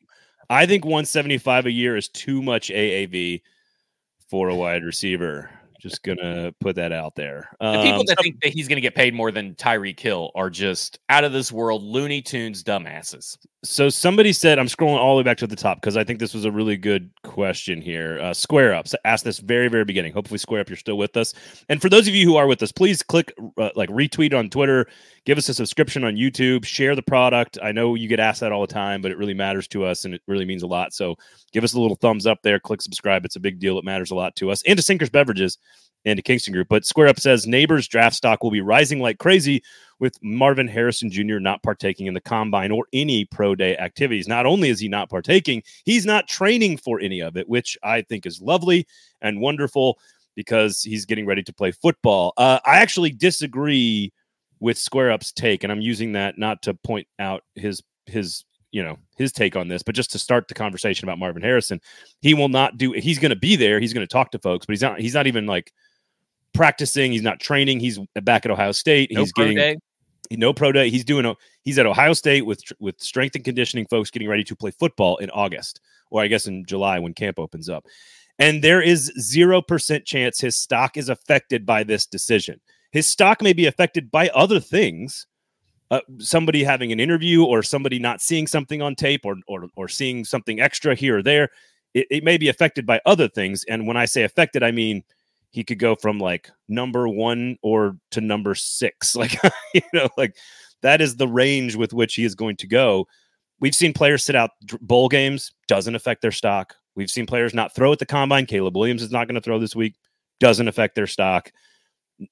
[0.50, 3.42] I think one seventy five a year is too much AAV
[4.30, 5.50] for a wide receiver.
[5.80, 7.50] Just gonna put that out there.
[7.60, 10.50] The people Um, that think that he's to get paid more than Tyreek Hill are
[10.50, 13.38] just out of this world, Looney Tunes dumbasses.
[13.66, 16.18] so somebody said i'm scrolling all the way back to the top because i think
[16.18, 19.84] this was a really good question here uh, square up so asked this very very
[19.84, 21.34] beginning hopefully square up you're still with us
[21.68, 24.50] and for those of you who are with us please click uh, like retweet on
[24.50, 24.88] twitter
[25.30, 28.52] give us a subscription on youtube share the product i know you get asked that
[28.52, 30.92] all the time but it really matters to us and it really means a lot
[30.92, 31.16] so
[31.52, 34.10] give us a little thumbs up there click subscribe it's a big deal it matters
[34.10, 35.60] a lot to us and to sinkers beverages
[36.04, 39.20] and to kingston group but square up says Nabers draft stock will be rising like
[39.20, 39.62] crazy
[40.00, 41.38] with Marvin Harrison Jr.
[41.38, 44.30] not partaking in the combine or any pro day activities.
[44.30, 48.02] Not only is he not partaking, he's not training for any of it, which I
[48.04, 48.88] think is lovely
[49.22, 50.00] and wonderful
[50.36, 52.32] because he's getting ready to play football.
[52.38, 54.14] Uh, I actually disagree
[54.60, 58.84] with Square Up's take, and I'm using that not to point out his his you
[58.84, 61.80] know his take on this, but just to start the conversation about Marvin Harrison.
[62.22, 62.92] He will not do.
[62.92, 63.80] He's going to be there.
[63.80, 65.00] He's going to talk to folks, but he's not.
[65.00, 65.72] He's not even like
[66.54, 67.12] practicing.
[67.12, 67.80] He's not training.
[67.80, 69.12] He's back at Ohio State.
[69.12, 69.78] No he's getting day.
[70.32, 70.90] no pro day.
[70.90, 71.26] He's doing.
[71.26, 74.72] A, he's at Ohio State with with strength and conditioning folks getting ready to play
[74.72, 75.80] football in August,
[76.12, 77.86] or I guess in July when camp opens up.
[78.38, 82.62] And there is zero percent chance his stock is affected by this decision.
[82.92, 85.28] His stock may be affected by other things,
[85.92, 89.88] uh, somebody having an interview or somebody not seeing something on tape or or, or
[89.88, 91.50] seeing something extra here or there,
[91.94, 93.64] it, it may be affected by other things.
[93.68, 95.04] And when I say affected, I mean
[95.52, 99.16] he could go from like number one or to number six.
[99.20, 99.36] Like,
[99.74, 100.36] you know, like
[100.82, 103.08] that is the range with which he is going to go.
[103.60, 106.76] We've seen players sit out bowl games, doesn't affect their stock.
[106.96, 108.46] We've seen players not throw at the combine.
[108.46, 109.96] Caleb Williams is not going to throw this week,
[110.40, 111.52] doesn't affect their stock.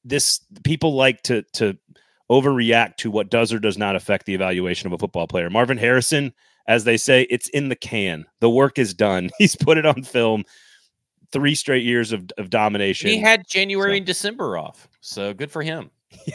[0.03, 1.77] This people like to to
[2.29, 5.49] overreact to what does or does not affect the evaluation of a football player.
[5.49, 6.33] Marvin Harrison,
[6.67, 8.25] as they say, it's in the can.
[8.41, 9.29] The work is done.
[9.37, 10.43] He's put it on film.
[11.31, 13.09] Three straight years of, of domination.
[13.09, 13.97] He had January so.
[13.97, 15.91] and December off, so good for him.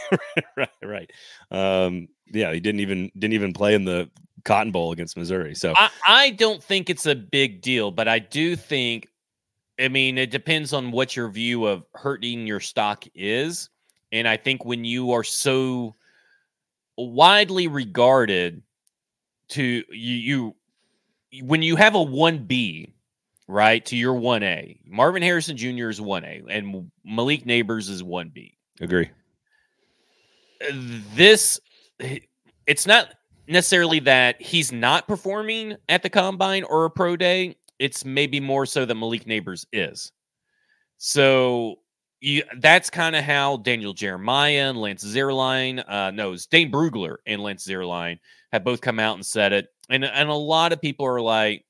[0.56, 1.10] right, right.
[1.50, 4.10] Um, yeah, he didn't even didn't even play in the
[4.44, 5.54] Cotton Bowl against Missouri.
[5.54, 9.08] So I, I don't think it's a big deal, but I do think.
[9.80, 13.70] I mean, it depends on what your view of hurting your stock is.
[14.12, 15.94] And I think when you are so
[16.96, 18.62] widely regarded
[19.48, 20.54] to you,
[21.30, 22.92] you when you have a 1B,
[23.48, 25.88] right, to your 1A, Marvin Harrison Jr.
[25.88, 28.52] is 1A and Malik Nabers is 1B.
[28.80, 29.10] Agree.
[31.14, 31.58] This,
[32.66, 33.14] it's not
[33.48, 37.56] necessarily that he's not performing at the combine or a pro day.
[37.82, 40.12] It's maybe more so than Malik Nabers is.
[40.98, 41.80] So
[42.20, 47.42] you, that's kind of how Daniel Jeremiah and Lance Zierlein, uh, no, Dane Brugler and
[47.42, 48.20] Lance Zierlein
[48.52, 49.66] have both come out and said it.
[49.90, 51.64] And, and a lot of people are like,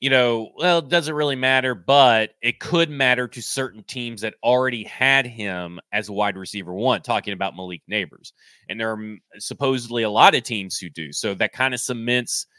[0.00, 4.36] you know, well, it doesn't really matter, but it could matter to certain teams that
[4.42, 8.32] already had him as a wide receiver one, talking about Malik Nabers.
[8.70, 11.12] And there are supposedly a lot of teams who do.
[11.12, 12.46] So that kind of cements–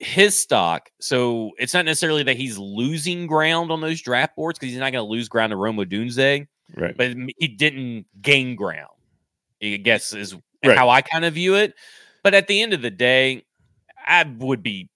[0.00, 0.90] his stock.
[0.98, 4.92] So it's not necessarily that he's losing ground on those draft boards because he's not
[4.92, 6.46] going to lose ground to Rome Odunze.
[6.74, 6.96] Right.
[6.96, 8.88] But he didn't gain ground,
[9.62, 10.34] I guess is
[10.64, 10.76] right.
[10.76, 11.74] how I kind of view it.
[12.22, 13.44] But at the end of the day,
[14.06, 14.88] I would be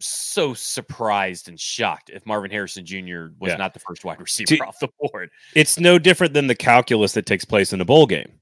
[0.00, 3.26] so surprised and shocked if Marvin Harrison Jr.
[3.40, 3.56] was yeah.
[3.56, 5.30] not the first wide receiver off the board.
[5.54, 8.32] It's no different than the calculus that takes place in a bowl game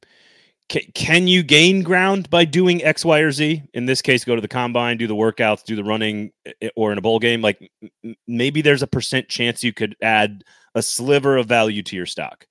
[0.68, 3.62] can you gain ground by doing X, Y, or Z?
[3.74, 6.68] In this case, go to the combine, do the workouts, do the running, eh, eh,
[6.74, 7.40] or in a bowl game.
[7.40, 7.70] Like
[8.26, 10.42] maybe there's a percent chance you could add
[10.74, 12.46] a sliver of value to your stock.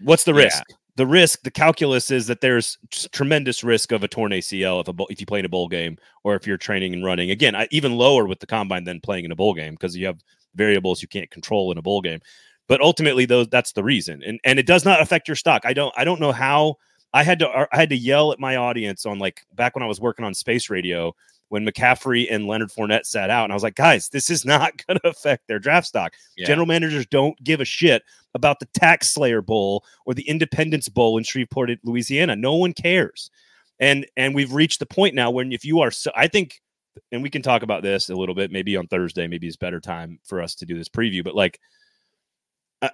[0.00, 0.62] What's the risk?
[0.68, 0.76] Yeah.
[0.96, 5.04] The risk, the calculus is that there's tremendous risk of a torn ACL if a
[5.10, 7.30] if you play in a bowl game or if you're training and running.
[7.30, 10.20] Again, even lower with the combine than playing in a bowl game because you have
[10.54, 12.20] variables you can't control in a bowl game.
[12.68, 15.62] But ultimately, those that's the reason, and and it does not affect your stock.
[15.64, 16.76] I don't I don't know how
[17.12, 19.82] I had to uh, I had to yell at my audience on like back when
[19.82, 21.14] I was working on space radio
[21.52, 24.72] when McCaffrey and Leonard Fournette sat out, and I was like, guys, this is not
[24.86, 26.14] going to affect their draft stock.
[26.34, 26.46] Yeah.
[26.46, 28.02] General managers don't give a shit
[28.34, 32.36] about the Tax Slayer Bowl or the Independence Bowl in Shreveport, Louisiana.
[32.36, 33.30] No one cares,
[33.78, 36.62] and and we've reached the point now when if you are, so, I think,
[37.10, 39.80] and we can talk about this a little bit, maybe on Thursday, maybe it's better
[39.80, 41.60] time for us to do this preview, but like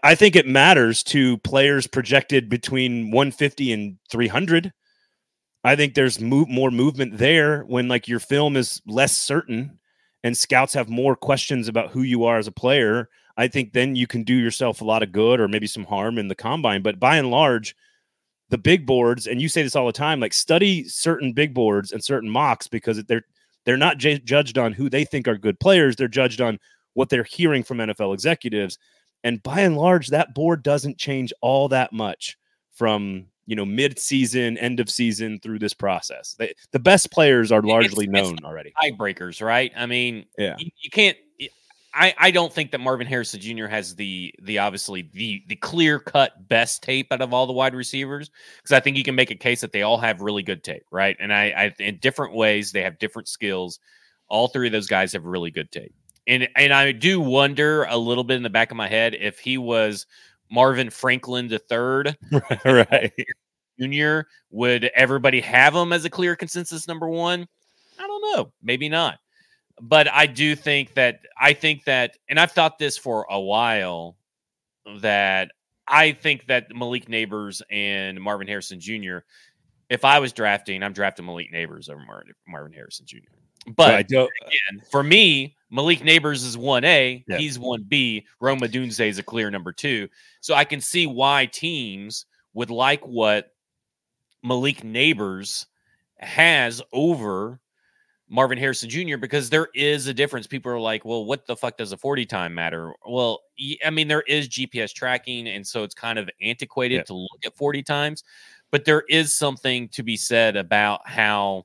[0.02, 4.72] I think it matters to players projected between 150 and 300.
[5.64, 9.78] I think there's move, more movement there when like your film is less certain
[10.22, 13.08] and scouts have more questions about who you are as a player.
[13.36, 16.18] I think then you can do yourself a lot of good or maybe some harm
[16.18, 16.82] in the combine.
[16.82, 17.74] But by and large,
[18.50, 21.92] the big boards, and you say this all the time, like study certain big boards
[21.92, 23.24] and certain mocks because they're
[23.64, 25.96] they're not j- judged on who they think are good players.
[25.96, 26.58] They're judged on
[26.94, 28.78] what they're hearing from NFL executives.
[29.24, 32.36] And by and large, that board doesn't change all that much
[32.72, 36.36] from you know mid-season, end of season through this process.
[36.38, 38.72] They, the best players are largely it's, known it's already.
[38.82, 39.72] Tiebreakers, right?
[39.76, 41.16] I mean, yeah, you, you can't.
[41.94, 43.66] I, I don't think that Marvin Harrison Jr.
[43.66, 47.74] has the the obviously the the clear cut best tape out of all the wide
[47.74, 50.62] receivers because I think you can make a case that they all have really good
[50.62, 51.16] tape, right?
[51.18, 53.80] And I, I in different ways they have different skills.
[54.28, 55.94] All three of those guys have really good tape
[56.28, 59.40] and and I do wonder a little bit in the back of my head if
[59.40, 60.06] he was
[60.50, 62.16] Marvin Franklin the third,
[62.64, 63.12] right?
[63.80, 67.48] Junior, would everybody have him as a clear consensus number one?
[67.98, 69.18] I don't know, maybe not.
[69.80, 74.16] But I do think that I think that, and I've thought this for a while
[75.00, 75.52] that
[75.86, 79.18] I think that Malik Nabers and Marvin Harrison Jr.
[79.88, 82.02] If I was drafting, I'm drafting Malik Nabers over
[82.46, 83.18] Marvin Harrison Jr.
[83.76, 87.36] But again, for me, Malik Nabers is 1A, yeah.
[87.36, 88.24] he's 1B.
[88.40, 90.08] Rome Odunze is a clear number two.
[90.40, 93.52] So I can see why teams would like what
[94.42, 95.66] Malik Nabers
[96.18, 97.60] has over
[98.30, 99.16] Marvin Harrison Jr.
[99.16, 100.46] because there is a difference.
[100.46, 102.92] People are like, well, what the fuck does a 40 time matter?
[103.06, 103.40] Well,
[103.84, 107.02] I mean, there is GPS tracking, and so it's kind of antiquated yeah.
[107.04, 108.24] to look at 40 times.
[108.70, 111.64] but there is something to be said about how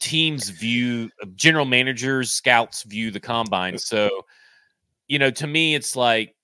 [0.00, 3.78] teams view uh, general managers, scouts view the combine.
[3.78, 4.08] So,
[5.08, 6.34] you know, to me, it's like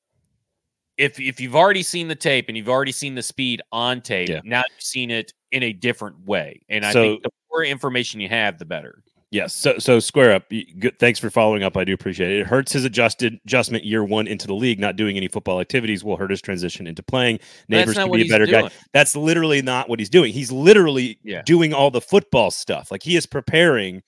[0.99, 4.29] if if you've already seen the tape and you've already seen the speed on tape,
[4.29, 4.41] Yeah.
[4.45, 6.61] now you've seen it in a different way.
[6.69, 9.03] And I think the more information you have, the better.
[9.37, 9.55] Yes.
[9.55, 10.45] So so square up.
[10.49, 10.99] Good.
[10.99, 11.77] Thanks for following up.
[11.77, 12.41] I do appreciate it.
[12.41, 14.81] It hurts his adjusted adjustment year one into the league.
[14.81, 17.39] Not doing any football activities will hurt his transition into playing.
[17.69, 18.61] But Nabers not can what be a he's better guy.
[18.61, 18.73] doing.
[18.93, 20.33] That's literally not what he's doing.
[20.33, 21.43] He's literally Yeah.
[21.45, 22.91] doing all the football stuff.
[22.91, 24.03] Like he is preparing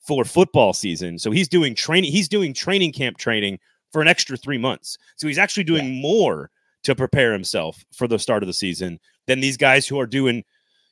[0.00, 1.18] for football season.
[1.18, 2.10] So he's doing training.
[2.10, 3.58] He's doing training camp training
[3.92, 4.96] for an extra three months.
[5.16, 6.50] So he's actually doing more
[6.84, 10.42] to prepare himself for the start of the season than these guys who are doing.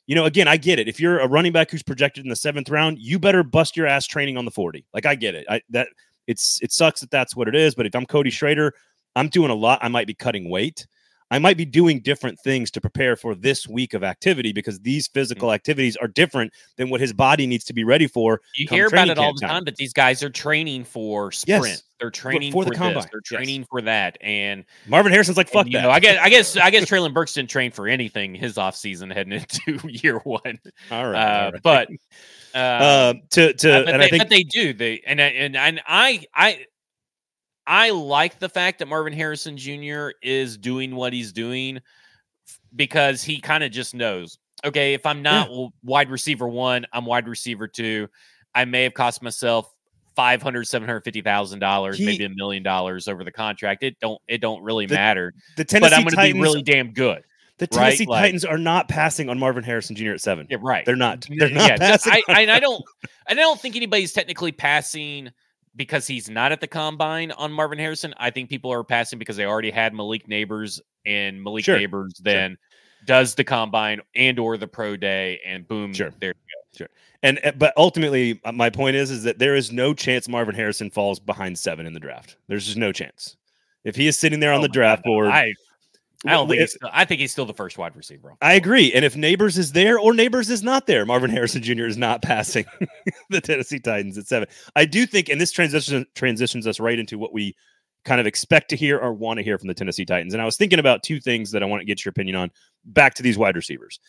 [0.09, 0.89] You know, again, I get it.
[0.89, 3.87] If you're a running back who's projected in the seventh round, you better bust your
[3.87, 4.87] ass training on the forty.
[4.95, 5.47] Like I get it.
[5.49, 5.89] I that
[6.27, 7.75] it's it sucks that that's what it is.
[7.75, 8.73] But if I'm Cody Schrader,
[9.15, 9.79] I'm doing a lot.
[9.83, 10.87] I might be cutting weight.
[11.31, 15.09] I might be doing different things to prepare for this week of activity because these
[15.09, 18.41] physical activities are different than what his body needs to be ready for.
[18.57, 19.51] You hear about it all the time.
[19.51, 21.83] time, but these guys are training for sprint.
[22.01, 22.79] They're training for for, the this.
[22.79, 23.39] combine, They're yes.
[23.39, 24.17] training for that.
[24.23, 25.83] And Marvin Harrison's like, fuck and, you that.
[25.85, 29.13] know, I guess I guess I guess Treylon Burks didn't train for anything his offseason
[29.13, 29.33] heading
[29.67, 30.59] into year one.
[30.91, 31.63] all right, Uh, all right.
[31.63, 31.89] But
[32.55, 34.73] uh, uh, to to Uh, but, and they, I think but they do.
[34.73, 36.65] They and I- and and I I
[37.69, 40.09] I like the fact that Marvin Harrison Jr.
[40.23, 41.81] is doing what he's doing
[42.75, 44.39] because he kind of just knows.
[44.65, 48.09] Okay, if I'm not w- wide receiver one, I'm wide receiver two.
[48.55, 49.73] I may have cost myself
[50.17, 53.83] five hundred, seven hundred fifty thousand dollars, maybe a million dollars over the contract.
[53.85, 55.35] It don't it don't really The matter.
[55.57, 57.23] the But Tennessee I'm going to be really damn good.
[57.59, 57.85] the right?
[57.91, 60.13] Tennessee Like- Titans are not passing on Marvin Harrison Jr.
[60.13, 60.47] at seven.
[60.51, 60.85] Yeah, right.
[60.85, 61.27] They're not.
[61.39, 62.15] They're not yeah, passing.
[62.15, 62.83] I, I, I don't.
[63.29, 65.31] I don't think anybody's technically passing
[65.79, 68.13] because he's not at the combine on Marvin Harrison.
[68.19, 72.19] I think people are passing because they already had Malik Nabers, and Malik Sure, Nabers
[72.21, 72.59] then
[73.07, 76.13] does the combine and or the pro day, and boom, Sure.
[76.21, 76.35] there.
[76.77, 76.89] Sure.
[77.23, 80.55] And uh, but ultimately, uh, my point is is that there is no chance Marvin
[80.55, 82.37] Harrison falls behind seven in the draft.
[82.49, 83.37] There's just no chance.
[83.85, 85.55] If he is sitting there on Oh the draft God, board, I,
[86.27, 88.35] I don't think If- he's still, I think he's still the first wide receiver.
[88.41, 88.93] I agree.
[88.93, 91.87] And if Nabers is there or Nabers is not there, Marvin Harrison Jr.
[91.87, 92.65] is not passing
[93.31, 94.49] the Tennessee Titans at seven.
[94.75, 97.55] I do think, and this transition transitions us right into what we
[98.05, 100.33] kind of expect to hear or want to hear from the Tennessee Titans.
[100.33, 102.51] And I was thinking about two things that I want to get your opinion on
[102.85, 104.01] back to these wide receivers.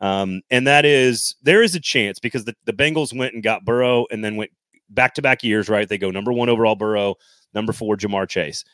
[0.00, 3.64] Um, and that is there is a chance because the, the Bengals went and got
[3.66, 4.50] Burrow and then went
[4.88, 5.88] back to back years, right?
[5.88, 7.16] They go number one overall Burrow,
[7.52, 8.64] number four Ja'Marr Chase.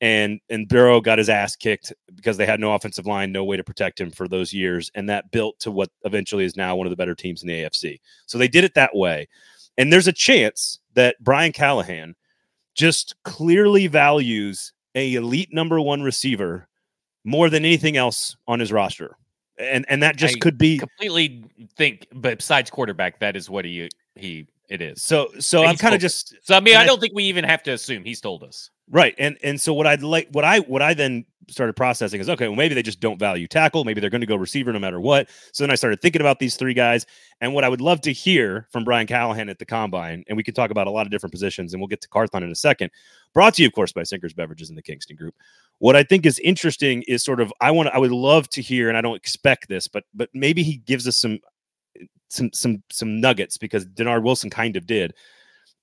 [0.00, 3.56] And and Burrow got his ass kicked because they had no offensive line, no way
[3.56, 6.86] to protect him for those years, and that built to what eventually is now one
[6.86, 7.98] of the better teams in the AFC.
[8.26, 9.26] So they did it that way,
[9.76, 12.14] and there's a chance that Brian Callahan
[12.76, 16.68] just clearly values a elite number one receiver
[17.24, 19.16] more than anything else on his roster,
[19.58, 21.44] and and that just I could be Completely
[21.76, 25.02] think, but besides quarterback, that is what he he it is.
[25.02, 25.28] so.
[25.40, 27.64] So I'm kind of just So I mean, I I- don't think we even have
[27.64, 28.70] to assume he's told us.
[28.90, 29.14] Right.
[29.18, 32.46] And and so what I'd like what I what I then started processing is okay,
[32.48, 35.00] well maybe they just don't value tackle, maybe they're going to go receiver no matter
[35.00, 35.28] what.
[35.52, 37.06] So then I started thinking about these three guys
[37.40, 40.42] and what I would love to hear from Brian Callahan at the combine and we
[40.42, 42.54] can talk about a lot of different positions and we'll get to Carthon in a
[42.54, 42.90] second.
[43.34, 45.34] Brought to you of course by Sinkers Beverages in the Kingston Group.
[45.78, 48.88] What I think is interesting is sort of I want I would love to hear
[48.88, 51.40] and I don't expect this, but but maybe he gives us some
[52.28, 55.14] some some some nuggets because Dennard Wilson kind of did.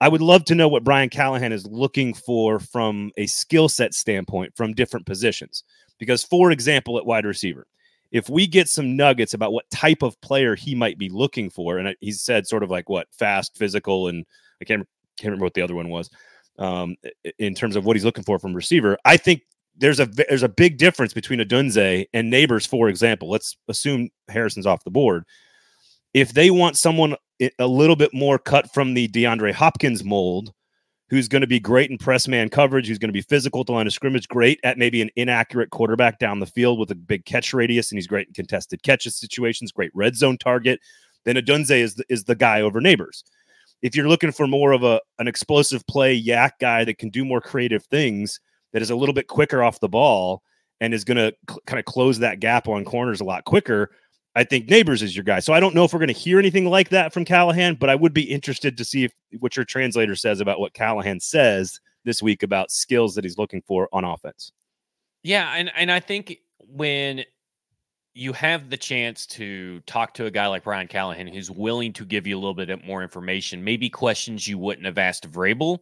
[0.01, 3.93] I would love to know what Brian Callahan is looking for from a skill set
[3.93, 5.63] standpoint from different positions.
[5.97, 7.67] Because, for example, at wide receiver,
[8.11, 11.77] if we get some nuggets about what type of player he might be looking for,
[11.77, 14.25] and he said sort of like what fast, physical, and
[14.61, 16.09] I can't can't remember what the other one was
[16.59, 16.95] um,
[17.39, 18.97] in terms of what he's looking for from receiver.
[19.05, 19.43] I think
[19.77, 23.29] there's a there's a big difference between Odunze and Nabers, for example.
[23.29, 25.25] Let's assume Harrison's off the board.
[26.13, 27.15] If they want someone
[27.59, 30.53] a little bit more cut from the DeAndre Hopkins mold,
[31.09, 33.67] who's going to be great in press man coverage, who's going to be physical at
[33.67, 36.95] the line of scrimmage, great at maybe an inaccurate quarterback down the field with a
[36.95, 40.79] big catch radius, and he's great in contested catches situations, great red zone target.
[41.25, 43.23] Then Odunze is the, is the guy over Nabers.
[43.81, 47.25] If you're looking for more of a an explosive play yak guy that can do
[47.25, 48.39] more creative things,
[48.73, 50.41] that is a little bit quicker off the ball
[50.81, 53.91] and is going to cl- kind of close that gap on corners a lot quicker.
[54.35, 55.39] I think Nabers is your guy.
[55.39, 57.89] So I don't know if we're going to hear anything like that from Callahan, but
[57.89, 61.79] I would be interested to see if what your translator says about what Callahan says
[62.03, 64.51] this week about skills that he's looking for on offense.
[65.23, 67.23] Yeah, and and I think when
[68.13, 72.05] you have the chance to talk to a guy like Brian Callahan who's willing to
[72.05, 75.79] give you a little bit more information, maybe questions you wouldn't have asked Vrabel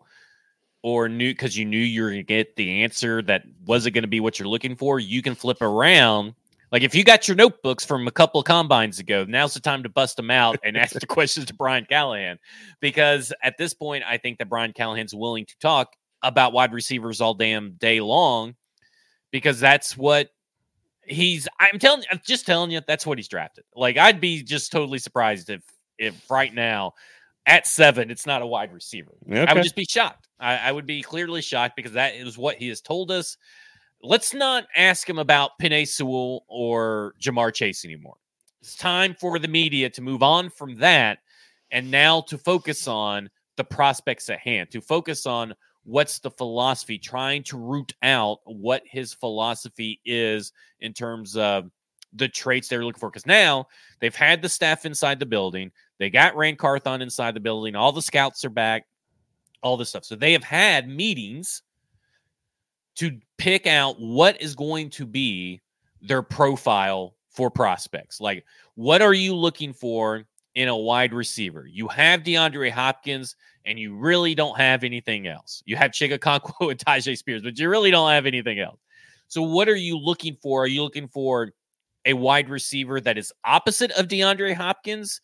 [0.81, 4.03] or knew because you knew you were going to get the answer that wasn't going
[4.03, 6.33] to be what you're looking for, you can flip around
[6.73, 9.83] Like if you got your notebooks from a couple of combines ago, now's the time
[9.83, 12.39] to bust them out and ask the questions to Brian Callahan.
[12.81, 15.93] Because at this point, I think that Brian Callahan's willing to talk
[16.23, 18.55] about wide receivers all damn day long
[19.31, 20.29] because that's what
[21.05, 23.65] he's I'm telling I'm just telling you that's what he's drafted.
[23.75, 25.61] Like I'd be just totally surprised if
[25.99, 26.93] if right now
[27.45, 29.11] at seven it's not a wide receiver.
[29.29, 29.45] Okay.
[29.45, 30.27] I would just be shocked.
[30.39, 33.37] I, I would be clearly shocked because that is what he has told us
[34.03, 38.17] let's not ask him about Penei Sewell or Ja'Marr Chase anymore.
[38.61, 41.19] It's time for the media to move on from that
[41.71, 46.97] and now to focus on the prospects at hand, to focus on what's the philosophy,
[46.97, 51.69] trying to root out what his philosophy is in terms of
[52.13, 53.09] the traits they're looking for.
[53.09, 53.67] Because now
[53.99, 57.91] they've had the staff inside the building, they got Ran Carthon inside the building, all
[57.91, 58.85] the scouts are back,
[59.61, 60.05] all this stuff.
[60.05, 61.63] So they have had meetings
[62.95, 65.61] to pick out what is going to be
[66.01, 68.19] their profile for prospects.
[68.21, 70.23] Like, what are you looking for
[70.55, 71.65] in a wide receiver?
[71.67, 73.35] You have DeAndre Hopkins,
[73.65, 75.63] and you really don't have anything else.
[75.65, 78.79] You have Chig Okonkwo and Tyjae Spears, but you really don't have anything else.
[79.27, 80.63] So, what are you looking for?
[80.63, 81.51] Are you looking for
[82.05, 85.21] a wide receiver that is opposite of DeAndre Hopkins?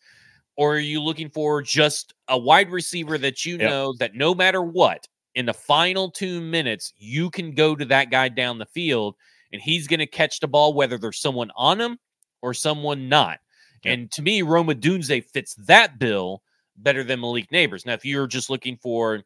[0.56, 3.70] Or are you looking for just a wide receiver that you Yep.
[3.70, 8.10] know that no matter what, in the final two minutes, you can go to that
[8.10, 9.14] guy down the field
[9.52, 11.98] and he's going to catch the ball, whether there's someone on him
[12.42, 13.38] or someone not.
[13.84, 16.42] And to me, Rome Odunze fits that bill
[16.76, 17.86] better than Malik Nabers.
[17.86, 19.22] Now, if you're just looking for,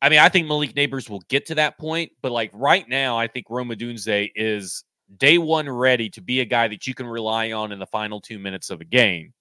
[0.00, 3.18] I mean, I think Malik Nabers will get to that point, but like right now,
[3.18, 4.84] I think Rome Odunze is
[5.18, 8.20] day one ready to be a guy that you can rely on in the final
[8.20, 9.32] two minutes of a game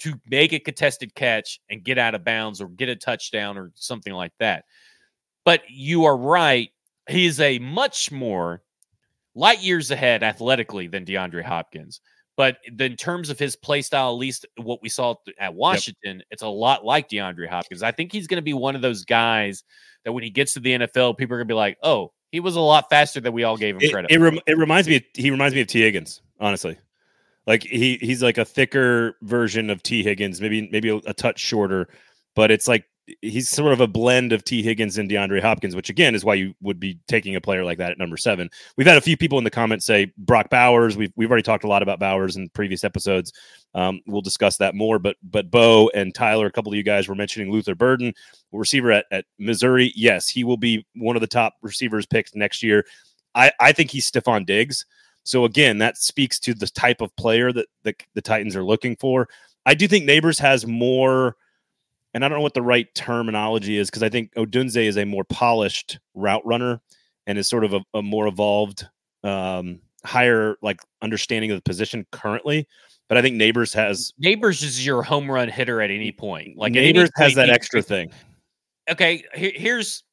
[0.00, 3.70] to make a contested catch and get out of bounds or get a touchdown or
[3.74, 4.64] something like that.
[5.44, 6.70] But you are right.
[7.08, 8.62] He is a much more
[9.34, 12.00] light years ahead athletically than DeAndre Hopkins.
[12.36, 16.42] But in terms of his play style, at least what we saw at Washington, it's
[16.42, 17.82] a lot like DeAndre Hopkins.
[17.82, 19.62] I think he's going to be one of those guys
[20.04, 22.40] that when he gets to the NFL, people are going to be like, oh, he
[22.40, 24.10] was a lot faster than we all gave him It, credit.
[24.10, 24.96] it, for." rem- it reminds me.
[24.96, 26.20] Of, he reminds me of Tee Higgins.
[26.40, 26.76] Honestly,
[27.46, 30.40] like he he's like a thicker version of Tee Higgins.
[30.40, 31.88] Maybe maybe a, a touch shorter,
[32.34, 32.84] but it's like
[33.20, 36.34] he's sort of a blend of Tee Higgins and DeAndre Hopkins, which again is why
[36.34, 38.48] you would be taking a player like that at number seven.
[38.76, 40.96] We've had a few people in the comments say Brock Bowers.
[40.96, 43.32] We've we've already talked a lot about Bowers in previous episodes.
[43.74, 44.98] Um, we'll discuss that more.
[44.98, 48.12] But but Bo and Tyler, a couple of you guys were mentioning Luther Burden,
[48.52, 49.92] receiver at, at Missouri.
[49.94, 52.84] Yes, he will be one of the top receivers picked next year.
[53.34, 54.86] I, I think he's Stefon Diggs.
[55.24, 58.94] So again, that speaks to the type of player that the, the Titans are looking
[58.96, 59.28] for.
[59.66, 61.36] I do think Nabers has more,
[62.14, 65.04] and I don't know what the right terminology is because I think Odunze is a
[65.04, 66.80] more polished route runner
[67.26, 68.86] and is sort of a, a more evolved,
[69.24, 72.68] um, higher like understanding of the position currently.
[73.08, 76.56] But I think Nabers has Nabers is your home run hitter at any point.
[76.56, 78.10] Like Nabers has that extra thing.
[78.88, 80.04] okay, here, here's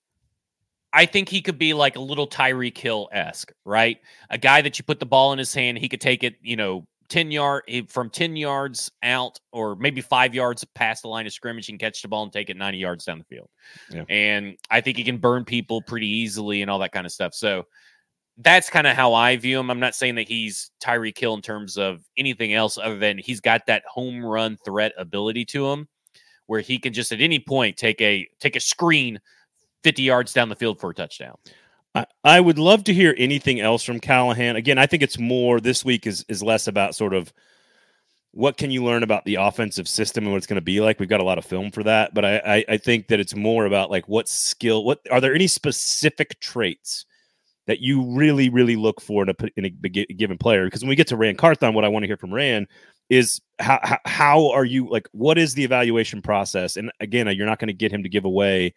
[0.93, 3.97] I think he could be like a little Tyreek Hill esque, right?
[4.29, 6.57] A guy that you put the ball in his hand, he could take it, you
[6.57, 11.27] know, 10 yard eh, from 10 yards out or maybe five yards past the line
[11.27, 13.49] of scrimmage and catch the ball and take it 90 yards down the field.
[13.91, 14.05] Yeah.
[14.09, 17.33] And I think he can burn people pretty easily and all that kind of stuff.
[17.33, 17.65] So
[18.37, 19.69] that's kind of how I view him.
[19.69, 23.41] I'm not saying that he's Tyreek Hill in terms of anything else other than he's
[23.41, 25.89] got that home run threat ability to him
[26.47, 29.19] where he can just at any point take a take a screen
[29.83, 31.35] 50 yards down the field for a touchdown.
[32.23, 34.55] I, would love to hear anything else from Callahan.
[34.55, 37.33] Again, I think it's more this week is is less about sort of
[38.31, 40.99] what can you learn about the offensive system and what it's going to be like.
[40.99, 43.35] We've got a lot of film for that, but I, I I think that it's
[43.35, 44.85] more about like what skill.
[44.85, 47.05] What are there any specific traits
[47.67, 50.65] that you really really look for in a in a given player?
[50.65, 52.67] Because when we get to Ran Carthon, what I want to hear from Ran
[53.09, 56.77] is how how are you like what is the evaluation process?
[56.77, 58.73] And again, you're not going to get him to give away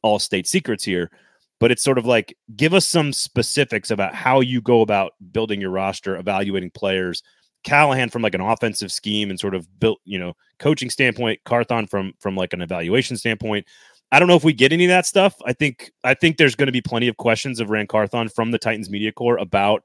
[0.00, 1.10] all state secrets here
[1.58, 5.60] but it's sort of like give us some specifics about how you go about building
[5.60, 7.22] your roster, evaluating players.
[7.64, 11.86] Callahan from like an offensive scheme and sort of built, you know, coaching standpoint, Carthon
[11.86, 13.66] from from like an evaluation standpoint.
[14.12, 15.34] I don't know if we get any of that stuff.
[15.44, 18.52] I think I think there's going to be plenty of questions of Ran Carthon from
[18.52, 19.82] the Titans media corps about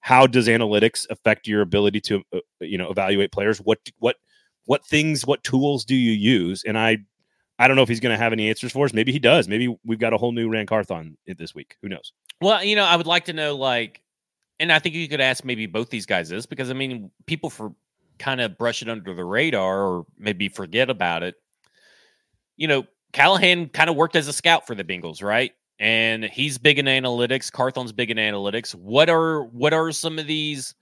[0.00, 3.58] how does analytics affect your ability to uh, you know evaluate players?
[3.58, 4.16] What what
[4.66, 6.62] what things, what tools do you use?
[6.64, 6.98] And I
[7.58, 8.92] I don't know if he's going to have any answers for us.
[8.92, 9.46] Maybe he does.
[9.46, 11.76] Maybe we've got a whole new Ran Carthon this week.
[11.82, 12.12] Who knows?
[12.40, 14.02] Well, you know, I would like to know, like,
[14.58, 17.50] and I think you could ask maybe both these guys this because I mean, people
[17.50, 17.72] for
[18.18, 21.36] kind of brush it under the radar or maybe forget about it.
[22.56, 25.52] You know, Callahan kind of worked as a scout for the Bengals, right?
[25.78, 27.50] And he's big in analytics.
[27.50, 28.74] Carthon's big in analytics.
[28.74, 30.74] What are what are some of these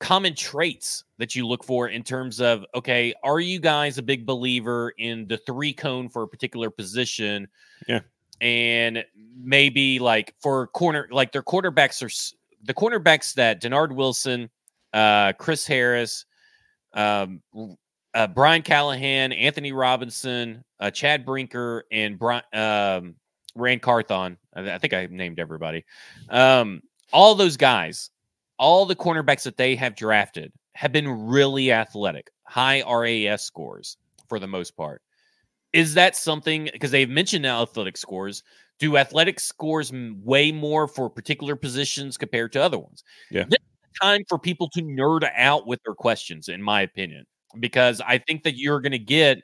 [0.00, 4.26] common traits that you look for in terms of okay, are you guys a big
[4.26, 7.46] believer in the three cone for a particular position?
[7.86, 8.00] Yeah.
[8.40, 9.04] And
[9.38, 14.50] maybe like for corner, like their quarterbacks are the cornerbacks that Dennard Wilson,
[14.92, 16.24] uh, Chris Harris,
[16.94, 17.42] um,
[18.14, 23.14] uh, Brian Callahan, Anthony Robinson, uh, Chad Brinker, and Brian, um,
[23.54, 24.36] Ran Carthon.
[24.54, 25.84] I, I, think I named everybody.
[26.28, 26.82] Um,
[27.12, 28.10] all those guys,
[28.60, 33.96] all the cornerbacks that they have drafted have been really athletic, high RAS scores
[34.28, 35.02] for the most part.
[35.72, 38.44] Is that something because they've mentioned now athletic scores?
[38.78, 43.02] Do athletic scores weigh more for particular positions compared to other ones?
[43.30, 43.46] Yeah.
[44.00, 47.26] time for people to nerd out with their questions, in my opinion
[47.58, 49.42] because I think that you're going to get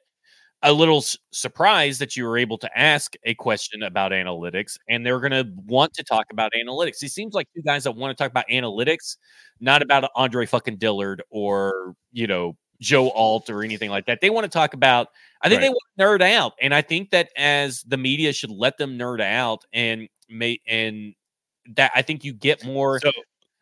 [0.62, 5.04] a little s- surprised that you were able to ask a question about analytics and
[5.04, 7.02] they're going to want to talk about analytics.
[7.02, 9.16] It seems like two guys that want to talk about analytics,
[9.61, 14.20] not about Andre fucking Dillard or, you know, Joe Alt or anything like that.
[14.20, 15.09] They want to talk about,
[15.42, 15.66] I think right.
[15.66, 16.52] they want to nerd out.
[16.61, 21.14] And I think that as the media should let them nerd out and may, and
[21.74, 23.11] that I think you get more, so,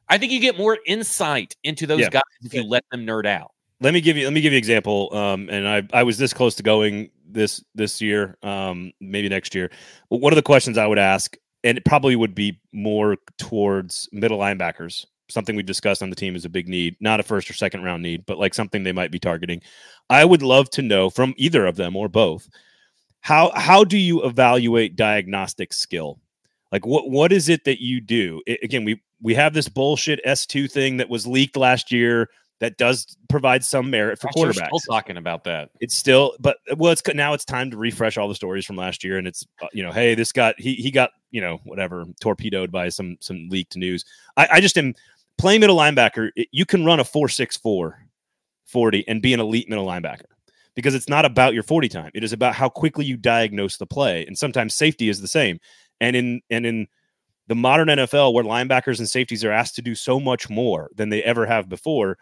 [0.08, 2.10] I think you get more insight into those yeah.
[2.10, 3.53] guys if you let them nerd out
[3.84, 5.14] let me give you let me give you an example.
[5.14, 9.54] Um, and I I was this close to going this this year, um, maybe next
[9.54, 9.70] year.
[10.08, 14.08] But one of the questions I would ask, and it probably would be more towards
[14.10, 15.04] middle linebackers.
[15.28, 17.82] Something we've discussed on the team is a big need, not a first or second
[17.82, 19.60] round need, but like something they might be targeting.
[20.08, 22.48] I would love to know from either of them or both.
[23.20, 26.20] How how do you evaluate diagnostic skill?
[26.72, 28.40] Like what what is it that you do?
[28.46, 32.30] It, again, we we have this bullshit S2 thing that was leaked last year
[32.64, 34.68] that does provide some merit for Gosh, quarterbacks.
[34.68, 35.68] Still talking about that.
[35.80, 39.04] It's still, but well, it's now it's time to refresh all the stories from last
[39.04, 42.06] year, and it's uh, you know, hey, this got he he got you know whatever
[42.22, 44.06] torpedoed by some some leaked news.
[44.38, 44.94] I, I just am
[45.36, 46.30] playing middle linebacker.
[46.36, 47.98] It, you can run a four six four
[48.64, 50.24] 40 and be an elite middle linebacker
[50.74, 52.10] because it's not about your 40 time.
[52.14, 55.60] It is about how quickly you diagnose the play, and sometimes safety is the same.
[56.00, 56.88] And in and in
[57.46, 61.10] the modern NFL, where linebackers and safeties are asked to do so much more than
[61.10, 62.16] they ever have before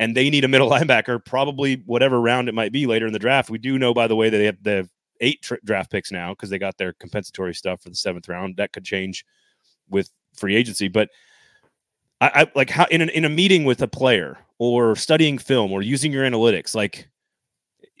[0.00, 3.18] and they need a middle linebacker, probably whatever round it might be later in the
[3.18, 3.50] draft.
[3.50, 4.88] We do know, by the way, that they have, they have
[5.20, 8.56] eight draft picks now because they got their compensatory stuff for the seventh round.
[8.56, 9.24] That could change
[9.88, 11.10] with free agency, but
[12.20, 15.72] I, I like how in an, in a meeting with a player or studying film
[15.72, 17.08] or using your analytics, like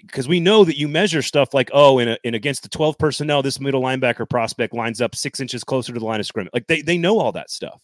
[0.06, 2.98] because we know that you measure stuff like oh in, a, in against the 12
[2.98, 6.52] personnel this middle linebacker prospect lines up six inches closer to the line of scrimmage
[6.52, 7.80] like they, they know all that stuff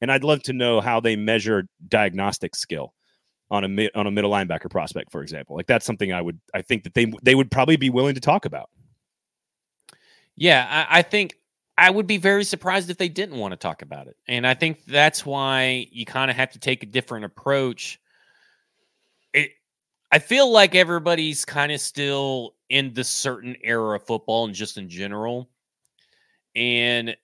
[0.00, 2.92] and i'd love to know how they measure diagnostic skill
[3.50, 5.56] on a mid, on a middle linebacker prospect, for example.
[5.56, 8.20] Like that's something I would I think that they they would probably be willing to
[8.20, 8.70] talk about.
[10.36, 11.36] Yeah, I, I think
[11.78, 14.54] I would be very surprised if they didn't want to talk about it, and I
[14.54, 18.00] think that's why you kind of have to take a different approach.
[19.32, 19.50] It,
[20.10, 24.76] I feel like everybody's kind of still in the certain era of football and just
[24.76, 25.48] in general,
[26.54, 27.16] and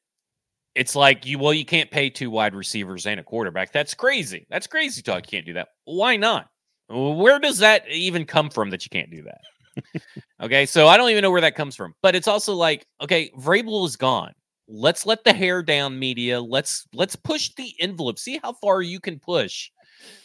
[0.74, 3.72] it's like you well you can't pay two wide receivers and a quarterback.
[3.72, 4.46] That's crazy.
[4.50, 5.68] That's crazy talk you can't do that.
[5.84, 6.48] Why not?
[6.88, 9.40] Where does that even come from that you can't do that?
[10.42, 13.30] Okay so i don't even know where that comes from but it's also like okay
[13.38, 14.32] vrabel is gone.
[14.68, 16.40] Let's let the hair down media.
[16.40, 18.18] Let's let's push the envelope.
[18.18, 19.70] See how far you can push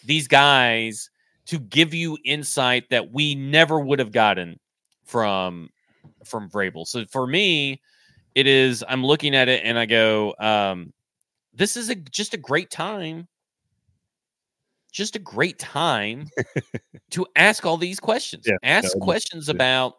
[0.05, 1.09] these guys
[1.47, 4.59] to give you insight that we never would have gotten
[5.05, 5.69] from
[6.23, 6.85] from vrabel.
[6.85, 7.81] So for me
[8.37, 10.93] it is i'm looking at it and i go um
[11.53, 13.27] this is a just a great time
[14.97, 16.27] just a great time
[17.11, 18.45] to ask all these questions.
[18.47, 19.95] Yeah, ask questions about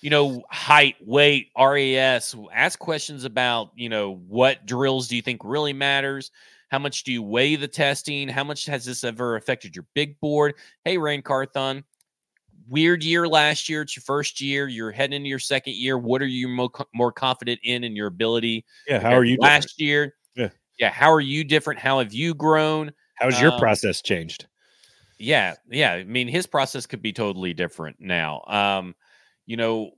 [0.00, 5.42] you know height weight ras ask questions about you know what drills do you think
[5.44, 6.30] really matters?
[6.70, 8.28] How much do you weigh the testing?
[8.28, 10.54] How much has this ever affected your big board?
[10.84, 11.84] Hey Ran Carthon
[12.70, 13.82] weird year last year.
[13.82, 14.68] It's your first year.
[14.68, 15.98] You're heading into your second year.
[15.98, 18.64] What are you more, more confident in in your ability?
[18.88, 19.00] Yeah.
[19.00, 19.80] How are you last different?
[19.80, 20.14] year?
[20.36, 20.48] Yeah.
[20.78, 20.90] Yeah.
[20.90, 21.80] How are you different?
[21.80, 22.92] How have you grown?
[23.16, 24.46] How's your um, process changed?
[25.18, 25.54] Yeah.
[25.70, 25.92] Yeah.
[25.92, 28.42] I mean, his process could be totally different now.
[28.46, 28.94] Um,
[29.44, 29.90] you know,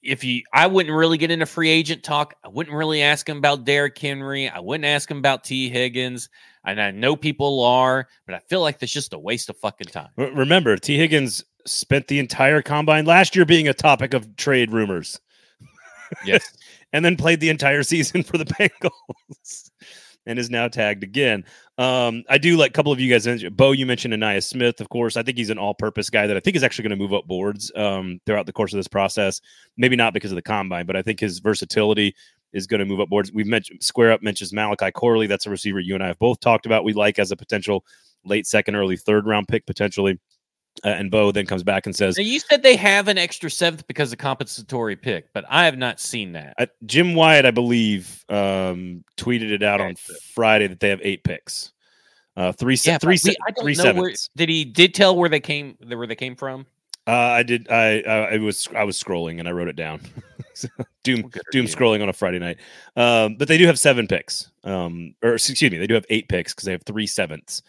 [0.00, 2.34] if you, I wouldn't really get into free agent talk.
[2.44, 4.48] I wouldn't really ask him about Derrick Henry.
[4.48, 6.30] I wouldn't ask him about Tee Higgins.
[6.64, 9.88] And I know people are, but I feel like that's just a waste of fucking
[9.88, 10.10] time.
[10.16, 15.20] Remember, Tee Higgins spent the entire combine last year being a topic of trade rumors.
[16.24, 16.56] Yes.
[16.92, 19.70] and then played the entire season for the Bengals
[20.26, 21.44] and is now tagged again.
[21.76, 23.44] Um, I do like a couple of you guys.
[23.50, 25.16] Bo, you mentioned Ainias Smith, of course.
[25.16, 27.26] I think he's an all-purpose guy that I think is actually going to move up
[27.26, 29.40] boards um, throughout the course of this process.
[29.76, 32.14] Maybe not because of the combine, but I think his versatility
[32.52, 33.32] is going to move up boards.
[33.32, 35.26] We've mentioned Square Up mentions Malachi Corley.
[35.26, 36.84] That's a receiver you and I have both talked about.
[36.84, 37.84] We like as a potential
[38.24, 40.18] late second, early third round pick potentially.
[40.84, 43.50] Uh, and Bo then comes back and says, Now, you said they have an extra
[43.50, 46.54] seventh because of compensatory pick, but I have not seen that.
[46.58, 49.96] uh, Jim Wyatt, I believe, um, tweeted it out on.
[50.34, 51.72] Friday that they have eight picks,
[52.36, 55.16] uh, three, se- yeah, three, se- I don't three know where did he did tell
[55.16, 56.66] where they came where they came from.
[57.06, 57.70] Uh, I did.
[57.70, 60.00] I, I was I was scrolling and I wrote it down.
[61.04, 61.68] Doom Well, doom you.
[61.68, 62.58] scrolling on a Friday night.
[62.96, 64.50] Um, but they do have seven picks.
[64.64, 67.62] Um, or excuse me, they do have eight picks because they have three sevenths.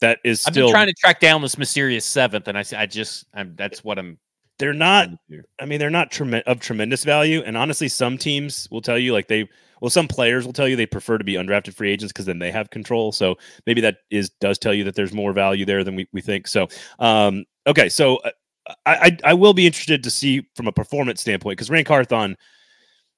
[0.00, 0.50] That is still...
[0.50, 3.84] I've been trying to track down this mysterious seventh, and I I just I'm that's
[3.84, 4.18] what I'm.
[4.58, 5.06] they're not.
[5.06, 5.42] trying to do.
[5.60, 7.42] I mean, they're not of tremendous value.
[7.44, 9.48] And honestly, some teams will tell you like they.
[9.80, 12.38] Well, some players will tell you they prefer to be undrafted free agents because then
[12.38, 13.12] they have control.
[13.12, 13.36] So
[13.66, 16.48] maybe that is does tell you that there's more value there than we, we think.
[16.48, 16.68] So
[16.98, 18.30] um, okay, so uh,
[18.86, 22.36] I, I I will be interested to see from a performance standpoint because Ran Carthon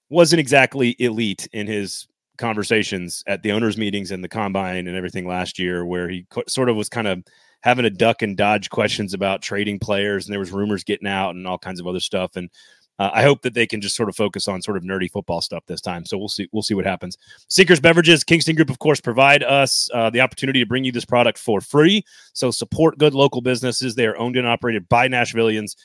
[0.08, 2.06] wasn't exactly elite in his
[2.36, 6.42] conversations at the owners meetings and the combine and everything last year where he co-
[6.48, 7.22] sort of was kind of
[7.62, 11.34] having a duck and dodge questions about trading players and there was rumors getting out
[11.34, 12.50] and all kinds of other stuff and
[12.98, 15.40] uh, I hope that they can just sort of focus on sort of nerdy football
[15.40, 16.04] stuff this time.
[16.06, 16.48] So we'll see.
[16.52, 17.18] We'll see what happens.
[17.48, 21.04] Sinkers Beverages, Kingston Group, of course, provide us uh, the opportunity to bring you this
[21.04, 22.04] product for free.
[22.32, 23.94] So support good local businesses.
[23.94, 25.76] They are owned and operated by Nashvillians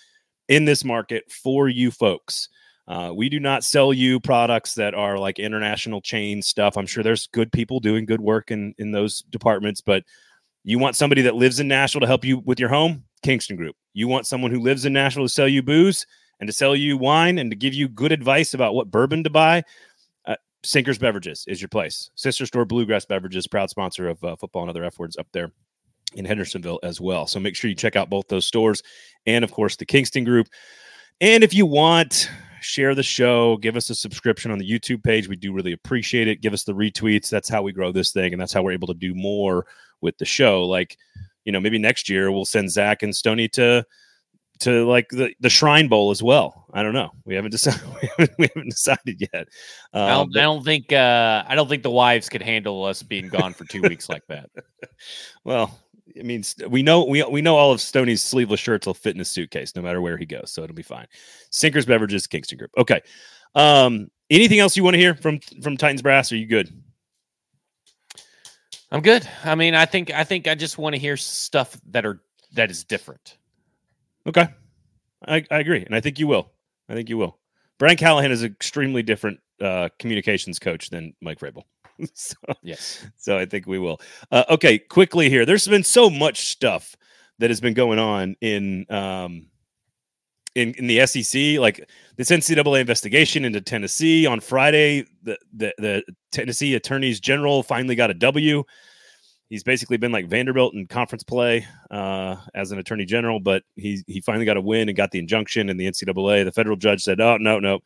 [0.48, 2.48] in this market for you folks.
[2.92, 6.76] Uh, we do not sell you products that are like international chain stuff.
[6.76, 10.04] I'm sure there's good people doing good work in in those departments, but
[10.66, 13.78] you want somebody that lives in Nashville to help you with your home, Kingston Group.
[13.94, 16.06] You want someone who lives in Nashville to sell you booze
[16.42, 19.30] and to sell you wine and to give you good advice about what bourbon to
[19.30, 19.64] buy.
[20.26, 22.10] Uh, Sinkers Beverages is your place.
[22.16, 25.50] Sister Store Bluegrass Beverages, proud sponsor of uh, football and other F words up there
[26.14, 27.26] in Hendersonville as well.
[27.26, 28.84] So make sure you check out both those stores
[29.26, 30.50] and, of course, the Kingston Group.
[31.22, 32.30] And if you want,
[32.62, 35.28] share the show, give us a subscription on the YouTube page.
[35.28, 36.42] We do really appreciate it.
[36.42, 37.30] Give us the retweets.
[37.30, 39.66] That's how we grow this thing, and that's how we're able to do more
[40.02, 40.66] with the show.
[40.66, 40.98] Like,
[41.46, 43.86] you know, maybe next year we'll send Zach and Stony to
[44.60, 46.68] to like the, the Shrine Bowl as well.
[46.72, 47.10] I don't know.
[47.26, 47.82] We haven't decided.
[48.02, 49.48] We haven't, we haven't decided yet.
[49.92, 52.86] I Um, don't, but- I don't think uh, I don't think the wives could handle
[52.86, 54.50] us being gone for two weeks like that.
[55.44, 55.76] Well,
[56.20, 59.20] I mean, we know we we know all of Stoney's sleeveless shirts will fit in
[59.20, 61.08] his suitcase no matter where he goes, so it'll be fine.
[61.50, 62.72] Sinkers Beverages, Kingston Group.
[62.78, 63.02] Okay.
[63.56, 66.32] Um, anything else you want to hear from from Titans Brass?
[66.32, 66.72] Are you good?
[68.92, 69.28] I'm good.
[69.44, 72.22] I mean, I think I think I just want to hear stuff that are
[72.54, 73.38] that is different.
[74.28, 74.48] Okay.
[75.28, 76.52] I, I agree, and I think you will.
[76.90, 77.38] I think you will.
[77.78, 81.64] Brian Callahan is an extremely different uh, communications coach than Mike Vrabel.
[82.14, 83.06] so, Yes.
[83.18, 84.00] so I think we will.
[84.32, 85.46] Uh, okay, quickly here.
[85.46, 86.96] There's been so much stuff
[87.40, 89.48] that has been going on in um,
[90.56, 91.88] in in the SEC, like
[92.18, 95.06] this NCAA investigation into Tennessee on Friday.
[95.24, 98.64] The the, the Tennessee attorneys general finally got a W.
[99.50, 104.02] He's basically been like Vanderbilt in conference play uh, as an attorney general, but he
[104.08, 105.70] he finally got a win and got the injunction.
[105.70, 107.80] And the NCAA, the federal judge said, "Oh no, no,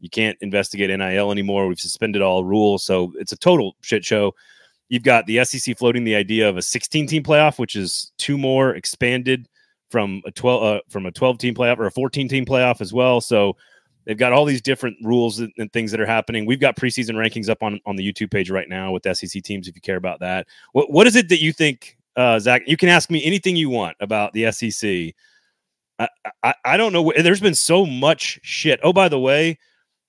[0.00, 1.66] you can't investigate NIL anymore.
[1.66, 4.34] We've suspended all rules." So it's a total shit show.
[4.88, 8.38] You've got the SEC floating the idea of a 16 team playoff, which is two
[8.38, 9.48] more expanded
[9.90, 12.92] from a 12 uh, from a 12 team playoff or a 14 team playoff as
[12.92, 13.20] well.
[13.20, 13.56] So
[14.04, 16.46] they've got all these different rules and, things that are happening.
[16.46, 19.68] We've got preseason rankings up on on the YouTube page right now with SEC teams
[19.68, 20.46] if you care about that.
[20.72, 22.62] What what is it that you think, uh, Zach?
[22.66, 25.14] You can ask me anything you want about the SEC.
[26.00, 26.08] I,
[26.42, 27.12] I, I don't know.
[27.16, 28.78] There's been so much shit.
[28.82, 29.58] Oh, by the way,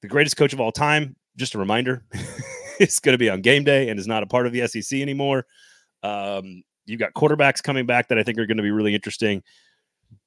[0.01, 1.15] the greatest coach of all time.
[1.35, 2.03] Just a reminder,
[2.79, 4.99] is going to be on game day and is not a part of the SEC
[4.99, 5.45] anymore.
[6.03, 9.43] Um, you've got quarterbacks coming back that I think are going to be really interesting.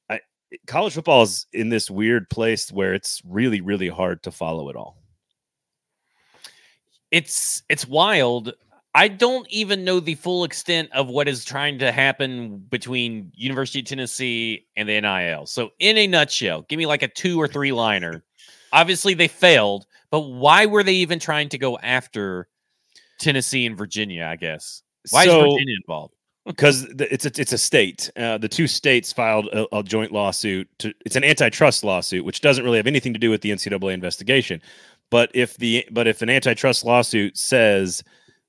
[0.08, 0.20] I,
[0.66, 4.76] college football is in this weird place where it's really, really hard to follow it
[4.76, 4.96] all.
[7.10, 8.54] It's it's wild.
[8.94, 13.80] I don't even know the full extent of what is trying to happen between University
[13.80, 15.46] of Tennessee and the NIL.
[15.46, 18.22] So, in a nutshell, give me like a two or three liner.
[18.72, 22.48] Obviously, they failed, but why were they even trying to go after
[23.18, 24.24] Tennessee and Virginia?
[24.24, 26.14] I guess why so, is Virginia involved?
[26.46, 28.10] because it's a, it's a state.
[28.16, 30.68] Uh, the two states filed a, a joint lawsuit.
[30.80, 33.92] To, it's an antitrust lawsuit, which doesn't really have anything to do with the NCAA
[33.92, 34.60] investigation.
[35.10, 38.02] But if the but if an antitrust lawsuit says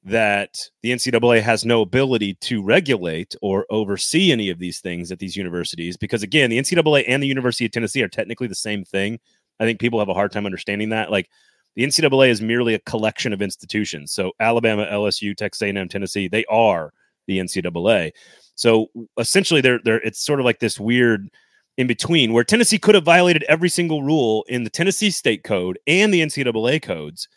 [0.05, 5.19] that the NCAA has no ability to regulate or oversee any of these things at
[5.19, 8.84] these universities, because again, the NCAA and the University of Tennessee are technically the same
[8.84, 9.19] thing.
[9.60, 11.12] I think people have a hard time understanding that.
[11.12, 11.30] Like
[11.76, 14.12] the NCAA is merely a collection of institutions.
[14.12, 16.93] So Alabama, LSU, Texas A&M, Tennessee, they are
[17.28, 18.12] the NCAA.
[18.56, 18.88] So
[19.18, 21.30] essentially, they're they're it's sort of like this weird
[21.78, 25.80] in between where Tennessee could have violated every single rule in the Tennessee state code
[25.88, 27.28] and the NCAA codes,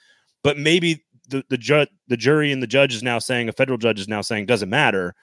[0.42, 3.78] but maybe the the ju- the jury and the judge is now saying a federal
[3.78, 5.14] judge is now saying doesn't matter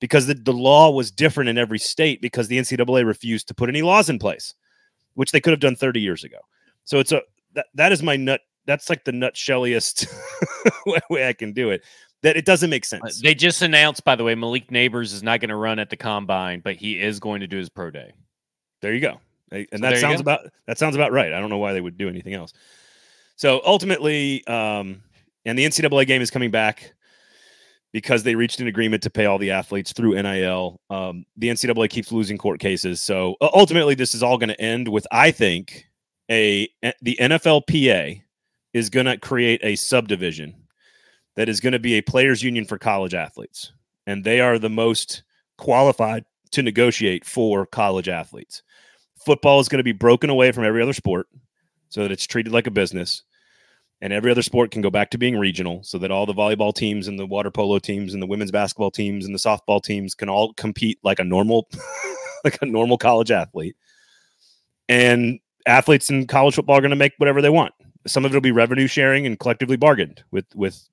[0.00, 3.68] because the, the law was different in every state because the NCAA refused to put
[3.68, 4.54] any laws in place,
[5.14, 6.38] which they could have done 30 years ago.
[6.84, 7.22] So it's a
[7.54, 8.40] that, that is my nut.
[8.66, 10.06] That's like the nutshelliest
[11.10, 11.82] way I can do it.
[12.22, 13.20] That it doesn't make Uh, sense.
[13.20, 15.96] They just announced, by the way, Malik Nabers is not going to run at the
[15.96, 18.12] combine, but he is going to do his pro day.
[18.82, 19.20] There you go.
[19.50, 21.32] And So that sounds about that sounds about right.
[21.32, 22.52] I don't know why they would do anything else.
[23.36, 25.02] So ultimately, um,
[25.44, 26.92] and the NCAA game is coming back
[27.92, 30.80] because they reached an agreement to pay all the athletes through NIL.
[30.90, 34.88] Um, the NCAA keeps losing court cases, so ultimately, this is all going to end
[34.88, 35.86] with, I think,
[36.30, 36.68] a
[37.02, 38.22] the NFLPA
[38.72, 40.54] is going to create a subdivision
[41.36, 43.72] that is going to be a players' union for college athletes,
[44.06, 45.22] and they are the most
[45.58, 48.62] qualified to negotiate for college athletes.
[49.24, 51.28] Football is going to be broken away from every other sport
[51.88, 53.22] so that it's treated like a business.
[54.02, 56.74] And every other sport can go back to being regional so that all the volleyball
[56.74, 60.14] teams and the water polo teams and the women's basketball teams and the softball teams
[60.14, 61.68] can all compete like a normal
[62.44, 63.76] like a normal college athlete.
[64.88, 67.74] And athletes in college football are going to make whatever they want.
[68.06, 70.88] Some of it will be revenue sharing and collectively bargained with with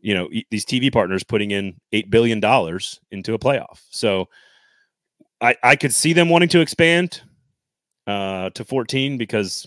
[0.00, 3.80] you know these TV partners putting in 8 billion dollars into a playoff.
[3.90, 4.28] So
[5.40, 7.22] I I could see them wanting to expand
[8.06, 9.66] uh, to 14 because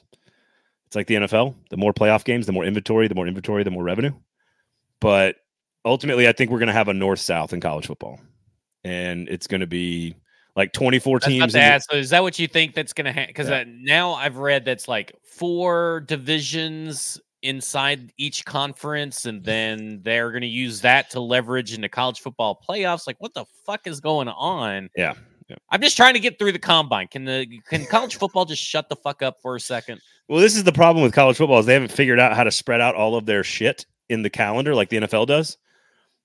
[0.93, 1.55] it's like the NFL.
[1.71, 4.11] The more playoff games, the more inventory, the more inventory, the more revenue.
[4.99, 5.37] But
[5.83, 8.19] ultimately, I think we're going to have a north south in college football,
[8.83, 10.15] and it's going to be
[10.55, 11.53] like 24 teams.
[11.53, 13.29] the- so is that what you think that's going to happen?
[13.29, 13.61] Because Yeah.
[13.61, 20.41] uh, now I've read that's like four divisions inside each conference, and then they're going
[20.43, 23.07] to use that to leverage into college football playoffs.
[23.07, 24.89] Like, what the fuck is going on?
[24.95, 25.15] Yeah,
[25.47, 25.55] yeah.
[25.69, 27.07] I'm just trying to get through the combine.
[27.07, 30.01] Can the can college football just shut the fuck up for a second?
[30.27, 32.51] Well, this is the problem with college football is they haven't figured out how to
[32.51, 35.57] spread out all of their shit in the calendar like the NFL does.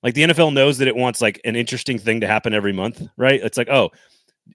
[0.03, 3.03] Like the NFL knows that it wants like an interesting thing to happen every month,
[3.17, 3.41] right?
[3.43, 3.91] It's like, oh,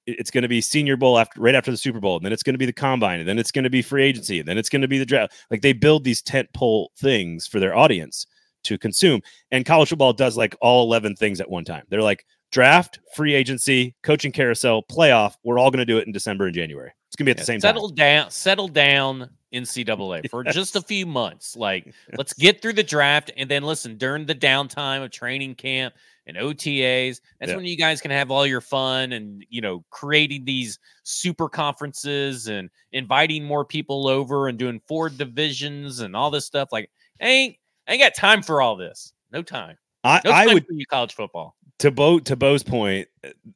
[0.05, 2.43] it's going to be Senior Bowl after right after the Super Bowl, and then it's
[2.43, 4.57] going to be the Combine, and then it's going to be free agency, and then
[4.57, 5.33] it's going to be the draft.
[5.51, 8.25] Like they build these tent pole things for their audience
[8.63, 11.83] to consume, and college football does like all eleven things at one time.
[11.89, 15.35] They're like draft, free agency, coaching carousel, playoff.
[15.43, 16.91] We're all going to do it in December and January.
[17.07, 17.69] It's going to be at the same time.
[17.75, 21.55] settle down, settle down, NCAA for just a few months.
[21.55, 25.93] Like, let's get through the draft, and then listen during the downtime of training camp
[26.25, 27.21] and OTAs.
[27.39, 27.55] That's Yeah.
[27.57, 32.47] when you guys can have all your fun and you know creating these super conferences
[32.47, 36.69] and inviting more people over and doing four divisions and all this stuff.
[36.71, 36.89] Like,
[37.21, 37.55] ain't
[37.87, 39.13] ain't got time for all this.
[39.31, 39.77] No time.
[40.03, 41.55] I, No I would for you college football.
[41.79, 43.07] To Bo to Bo's point,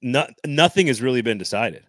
[0.02, 1.84] not, nothing has really been decided.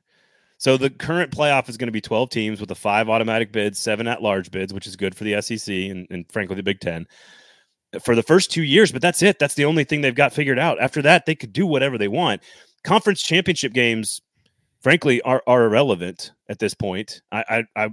[0.59, 3.79] So the current playoff is going to be 12 teams with the five automatic bids,
[3.79, 6.81] seven at large bids, which is good for the SEC and, and frankly the Big
[6.81, 7.07] Ten
[8.03, 8.93] for the first two years.
[8.93, 9.39] But that's it.
[9.39, 10.81] That's the only thing they've got figured out.
[10.81, 12.43] After that, they could do whatever they want.
[12.85, 14.21] Conference championship games,
[14.81, 17.23] frankly, are are irrelevant at this point.
[17.33, 17.89] I, I, I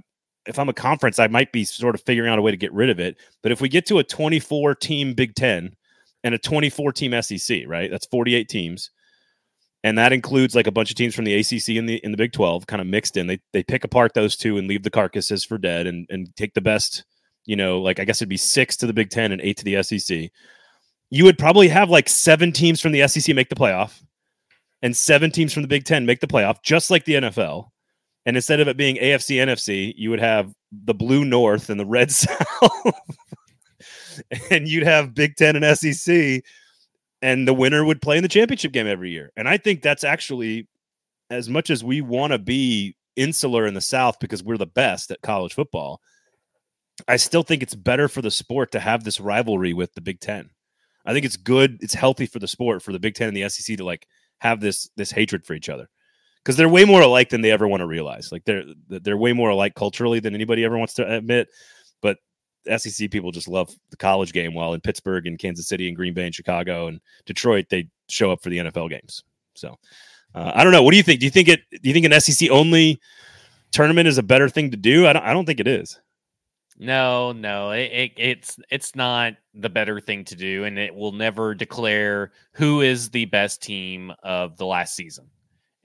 [0.48, 2.74] if I'm a conference, I might be sort of figuring out a way to get
[2.74, 3.18] rid of it.
[3.42, 5.76] But if we get to a 24 team Big Ten
[6.26, 7.89] and a 24 team SEC, right?
[7.89, 8.89] That's 48 teams.
[9.84, 12.17] And that includes like a bunch of teams from the ACC and the in the
[12.17, 13.28] Big 12 kind of mixed in.
[13.28, 16.55] They they pick apart those two and leave the carcasses for dead and and take
[16.55, 17.05] the best,
[17.45, 19.63] you know, like I guess it'd be 6 to the Big 10 and 8 to
[19.63, 20.32] the SEC.
[21.11, 24.01] You would probably have like 7 teams from the SEC make the playoff
[24.82, 27.69] and 7 teams from the Big 10 make the playoff just like the NFL.
[28.26, 31.86] And instead of it being AFC NFC, you would have the blue north and the
[31.86, 32.95] red south.
[34.51, 36.43] and you'd have Big 10 and SEC
[37.22, 39.32] and the winner would play in the championship game every year.
[39.36, 40.68] And I think that's actually
[41.30, 45.11] as much as we want to be insular in the South because we're the best
[45.11, 46.01] at college football.
[47.07, 50.20] I still think it's better for the sport to have this rivalry with the Big
[50.20, 50.49] 10.
[51.05, 53.49] I think it's good, it's healthy for the sport for the Big 10 and the
[53.49, 54.07] SEC to like
[54.39, 55.89] have this this hatred for each other.
[56.43, 58.32] Cuz they're way more alike than they ever want to realize.
[58.32, 61.47] Like they're they're way more alike culturally than anybody ever wants to admit.
[62.01, 62.20] But
[62.78, 66.13] SEC people just love the college game, while in Pittsburgh and Kansas City and Green
[66.13, 69.24] Bay and Chicago and Detroit, they show up for the NFL games.
[69.55, 69.76] So
[70.34, 70.84] uh, I don't know.
[70.84, 71.20] What do you think?
[71.20, 71.61] Do you think it?
[71.72, 72.99] Do you think an SEC only
[73.72, 75.07] tournament is a better thing to do?
[75.07, 75.24] I don't.
[75.24, 75.99] I don't think it is.
[76.78, 81.13] No, no, it, it, it's it's not the better thing to do, and it will
[81.13, 85.30] never declare who is the best team of the last season.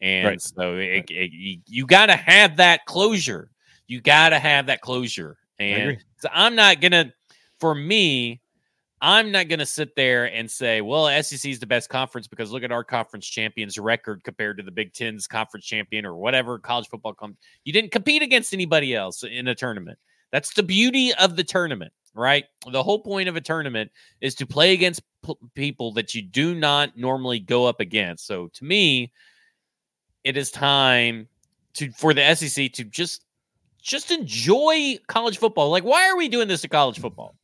[0.01, 0.41] And Right.
[0.41, 3.51] so it, it, you, you got to have that closure.
[3.87, 5.37] You got to have that closure.
[5.61, 7.13] And so I'm not gonna,
[7.59, 8.41] for me,
[9.03, 12.63] I'm not gonna sit there and say, well, SEC is the best conference because look
[12.63, 16.89] at our conference champions record compared to the Big Ten's conference champion or whatever college
[16.89, 17.37] football comes.
[17.65, 19.99] You didn't compete against anybody else in a tournament.
[20.33, 22.45] That's the beauty of the tournament, right?
[22.71, 23.91] The whole point of a tournament
[24.21, 28.27] is to play against p- people that you do not normally go up against.
[28.27, 29.13] So to me,
[30.25, 31.29] it is time
[31.75, 33.25] to for the SEC to just
[33.81, 35.71] just enjoy college football.
[35.71, 37.35] Like, why are we doing this to college football?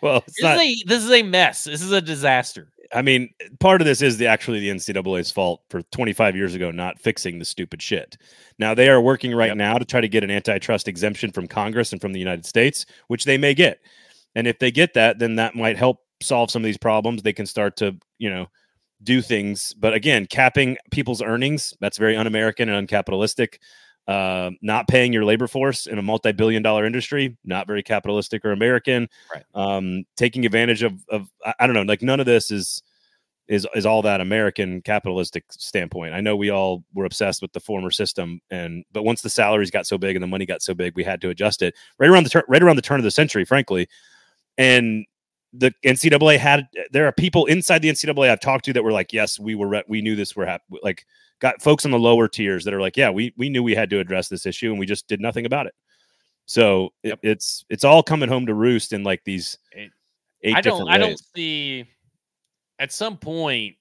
[0.00, 0.56] Well, it's This, not.
[0.64, 1.64] is, a, this is a mess.
[1.64, 2.68] This is a disaster.
[2.94, 3.30] I mean,
[3.60, 7.38] part of this is the actually the NCAA's fault for 25 years ago not fixing
[7.38, 8.16] the stupid shit.
[8.58, 9.56] Now they are working right Yep.
[9.56, 12.86] now to try to get an antitrust exemption from Congress and from the United States,
[13.08, 13.80] which they may get.
[14.34, 17.22] And if they get that, then that might help solve some of these problems.
[17.22, 18.46] They can start to, you know,
[19.02, 19.74] do things.
[19.74, 23.58] But again, capping people's earnings, that's very un-American and uncapitalistic.
[24.06, 28.52] Uh, not paying your labor force in a multi-billion dollar industry, not very capitalistic or
[28.52, 29.08] American.
[29.32, 29.44] Right.
[29.54, 32.82] Um, taking advantage of, of I, don't know, like none of this is
[33.48, 36.14] is is all that American capitalistic standpoint.
[36.14, 39.70] I know we all were obsessed with the former system, and but once the salaries
[39.70, 42.10] got so big and the money got so big, we had to adjust it right
[42.10, 43.88] around the turn right around the turn of the century, frankly.
[44.56, 45.04] And
[45.56, 49.12] the NCAA had there are people inside the NCAA I've talked to that were like,
[49.12, 51.06] yes, we were re- we knew this were hap- like
[51.38, 53.90] got folks on the lower tiers that are like, yeah, we we knew we had
[53.90, 55.74] to address this issue and we just did nothing about it.
[56.46, 59.92] So it- it's it's all coming home to roost in like these It-
[60.42, 60.94] eight I different don't.
[60.94, 61.86] I don't see.
[62.80, 63.76] At some point,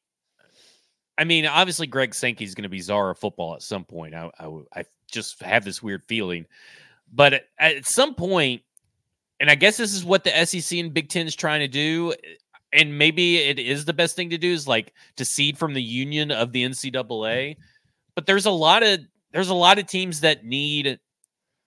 [1.17, 4.13] I mean, obviously, Greg Sankey is going to be czar of football at some point.
[4.13, 6.45] I I just have this weird feeling,
[7.11, 8.61] but at some point,
[9.43, 12.13] and I guess this is what the SEC and Big Ten is trying to do,
[12.71, 15.83] and maybe it is the best thing to do is like to seed from the
[15.83, 17.57] union of the NCAA.
[18.15, 19.01] But there's a lot of
[19.33, 20.97] there's a lot of teams that need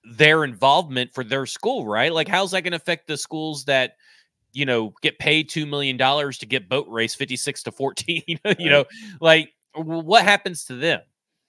[0.05, 2.11] their involvement for their school, right?
[2.11, 3.97] Like, how's that going to affect the schools that
[4.55, 8.23] you know get paid two million dollars to get boat race fifty six to fourteen?
[8.59, 8.87] you know,
[9.21, 11.03] like what happens to them?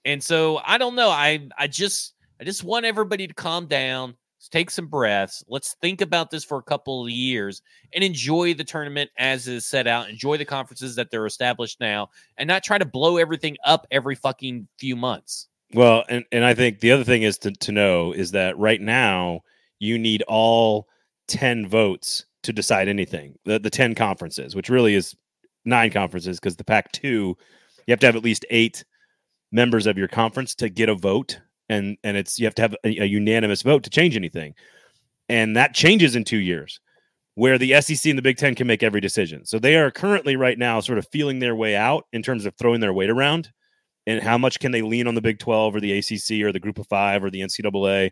[0.04, 1.08] And so I don't know.
[1.08, 4.14] I I just I just want everybody to calm down,
[4.48, 5.44] take some breaths.
[5.48, 9.66] Let's think about this for a couple of years and enjoy the tournament as is
[9.66, 10.08] set out.
[10.08, 14.14] Enjoy the conferences that they're established now, and not try to blow everything up every
[14.14, 15.48] fucking few months.
[15.74, 18.80] Well, and, and I think the other thing is to, to know is that right
[18.80, 19.42] now
[19.78, 20.88] you need all
[21.28, 23.38] 10 votes to decide anything.
[23.44, 25.14] The the 10 conferences, which really is
[25.64, 27.36] nine conferences because the Pac 2
[27.86, 28.84] you have to have at least 8
[29.50, 32.74] members of your conference to get a vote and and it's you have to have
[32.84, 34.54] a, a unanimous vote to change anything.
[35.28, 36.80] And that changes in 2 years
[37.34, 39.44] where the SEC and the Big 10 can make every decision.
[39.44, 42.54] So they are currently right now sort of feeling their way out in terms of
[42.56, 43.52] throwing their weight around
[44.08, 46.58] and how much can they lean on the Big 12 or the ACC or the
[46.58, 48.10] Group of 5 or the NCAA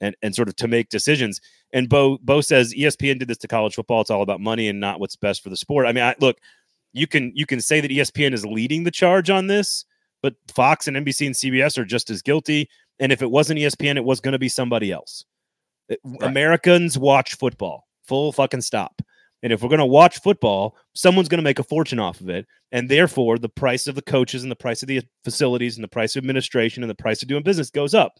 [0.00, 1.40] and and sort of to make decisions.
[1.72, 4.00] And Bo Bo says ESPN did this to college football.
[4.00, 5.86] It's all about money and not what's best for the sport.
[5.86, 6.38] I mean, I, look,
[6.92, 9.84] you can you can say that ESPN is leading the charge on this,
[10.22, 12.68] but Fox and NBC and CBS are just as guilty.
[13.00, 15.24] And if it wasn't ESPN, it was going to be somebody else.
[15.88, 19.00] It- Americans watch football, full fucking stop.
[19.42, 22.28] And if we're going to watch football, someone's going to make a fortune off of
[22.28, 22.46] it.
[22.72, 25.88] And therefore, the price of the coaches and the price of the facilities and the
[25.88, 28.18] price of administration and the price of doing business goes up.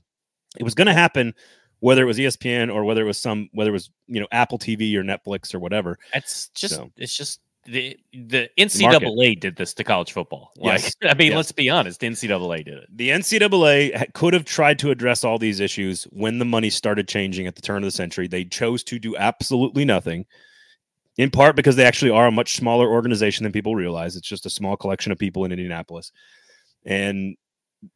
[0.59, 1.35] It was going to happen
[1.81, 4.59] whether it was ESPN or whether it was some, whether it was, you know, Apple
[4.59, 5.99] TV or Netflix or whatever.
[6.15, 8.49] It's just So- it's just the the
[8.81, 9.03] market.
[9.03, 10.53] NCAA did this to college football.
[10.57, 10.95] Like Yes.
[11.03, 11.37] I mean, Yes.
[11.37, 12.89] let's be honest, the NCAA did it.
[12.97, 17.47] The NCAA could have tried to address all these issues when the money started changing
[17.47, 18.27] at the turn of the century.
[18.27, 20.25] They chose to do absolutely nothing,
[21.19, 24.17] in part because they actually are a much smaller organization than people realize.
[24.17, 26.11] It's just a small collection of people in Indianapolis.
[26.87, 27.37] And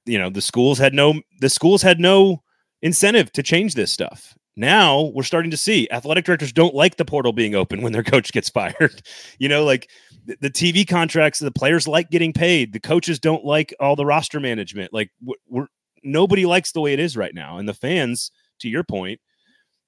[0.04, 2.42] you know, the schools had no the schools had no
[2.82, 4.36] incentive to change this stuff.
[4.56, 8.02] Now we're starting to see athletic directors don't like the portal being open when their
[8.02, 9.02] coach gets fired.
[9.38, 9.90] you know, like
[10.24, 12.72] the, the TV contracts, the players like getting paid.
[12.72, 14.92] The coaches don't like all the roster management.
[14.92, 15.66] Like we're, we're
[16.02, 18.30] nobody likes the way it is right now, and the fans,
[18.60, 19.20] to your point,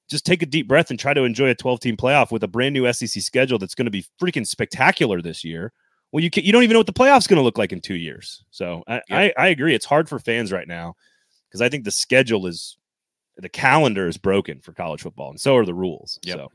[0.09, 2.49] just take a deep breath and try to enjoy a 12 team playoff with a
[2.49, 5.73] brand new SEC schedule that's going to be freaking spectacular this year.
[6.13, 7.81] Well, you can, you don't even know what the playoffs going to look like in
[7.81, 8.45] two years.
[8.51, 9.75] So I, I, I agree.
[9.75, 10.95] It's hard for fans right now
[11.49, 12.79] because I think the schedule is
[13.37, 16.19] the calendar is broken for college football, and so are the rules.
[16.25, 16.37] Yep.
[16.37, 16.53] So,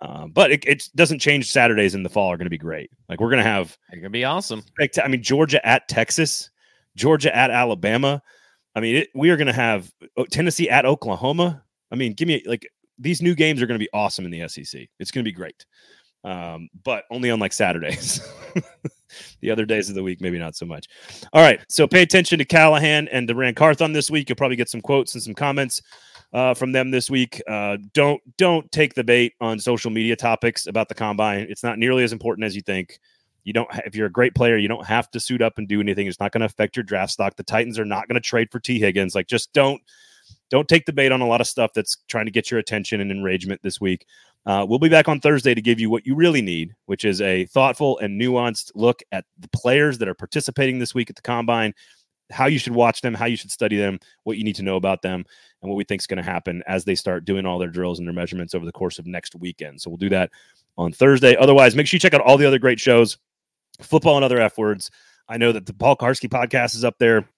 [0.00, 1.50] uh, but it, it doesn't change.
[1.50, 2.90] Saturdays in the fall are going to be great.
[3.08, 4.62] Like we're going to have it's going to be awesome.
[4.80, 6.50] I mean, Georgia at Texas,
[6.96, 8.22] Georgia at Alabama.
[8.74, 11.64] I mean, it, we are going to have oh, Tennessee at Oklahoma.
[11.90, 14.46] I mean, give me like these new games are going to be awesome in the
[14.48, 14.88] SEC.
[14.98, 15.66] It's going to be great,
[16.24, 18.20] um, but only on like Saturdays.
[19.40, 20.86] the other days of the week, maybe not so much.
[21.32, 24.28] All right, so pay attention to Callahan and Durant Carthon this week.
[24.28, 25.82] You'll probably get some quotes and some comments
[26.32, 27.40] uh, from them this week.
[27.48, 31.46] Uh, don't don't take the bait on social media topics about the combine.
[31.48, 32.98] It's not nearly as important as you think.
[33.44, 35.80] You don't if you're a great player, you don't have to suit up and do
[35.80, 36.06] anything.
[36.06, 37.36] It's not going to affect your draft stock.
[37.36, 39.14] The Titans are not going to trade for Tee Higgins.
[39.14, 39.80] Like just don't
[40.50, 43.00] don't take the bait on a lot of stuff that's trying to get your attention
[43.00, 44.06] and enragement this week.
[44.46, 47.20] Uh, we'll be back on Thursday to give you what you really need, which is
[47.20, 51.22] a thoughtful and nuanced look at the players that are participating this week at the
[51.22, 51.74] combine,
[52.30, 54.76] how you should watch them, how you should study them, what you need to know
[54.76, 55.24] about them,
[55.60, 57.98] and what we think is going to happen as they start doing all their drills
[57.98, 59.80] and their measurements over the course of next weekend.
[59.80, 60.30] So we'll do that
[60.78, 61.36] on Thursday.
[61.36, 63.18] Otherwise, make sure you check out all the other great shows,
[63.82, 64.90] football and other F words.
[65.28, 67.28] I know that the Paul Kuharsky podcast is up there.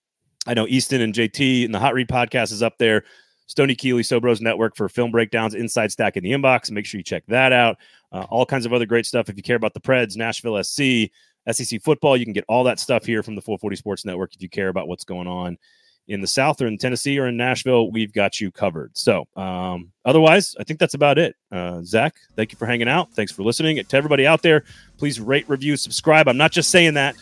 [0.47, 3.05] I know Easton and JT and the Hot Read podcast is up there.
[3.47, 6.71] Stony Keeley, Sobros Network for film breakdowns, Inside Stack in the inbox.
[6.71, 7.79] Make sure you check that out.
[8.13, 9.29] Uh, all kinds of other great stuff.
[9.29, 11.11] If you care about the Preds, Nashville SC,
[11.51, 14.35] SEC football, you can get all that stuff here from the 440 Sports Network.
[14.35, 15.59] If you care about what's going on
[16.07, 18.97] in the South or in Tennessee or in Nashville, we've got you covered.
[18.97, 21.35] So, um, otherwise, I think that's about it.
[21.51, 23.13] Uh, Zach, thank you for hanging out.
[23.15, 23.83] Thanks for listening.
[23.85, 24.65] To everybody out there,
[24.97, 26.29] please rate, review, subscribe.
[26.29, 27.17] I'm not just saying that,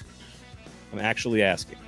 [0.92, 1.78] I'm actually asking.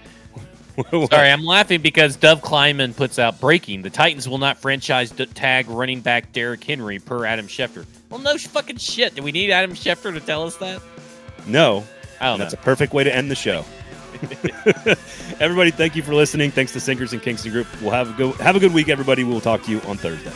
[0.90, 3.82] Sorry, I'm laughing because Dov Kleiman puts out breaking.
[3.82, 7.86] The Titans will not franchise tag running back Derrick Henry per Adam Schefter.
[8.08, 9.14] Well, no fucking shit.
[9.14, 10.82] Do we need Adam Schefter to tell us that?
[11.46, 11.84] No.
[12.20, 13.64] I That's a perfect way to end the show.
[15.40, 16.50] everybody, thank you for listening.
[16.50, 17.66] Thanks to Sinkers and Kingston Group.
[17.80, 19.24] We'll have a good have a good week, everybody.
[19.24, 20.32] We'll talk to you on Thursday.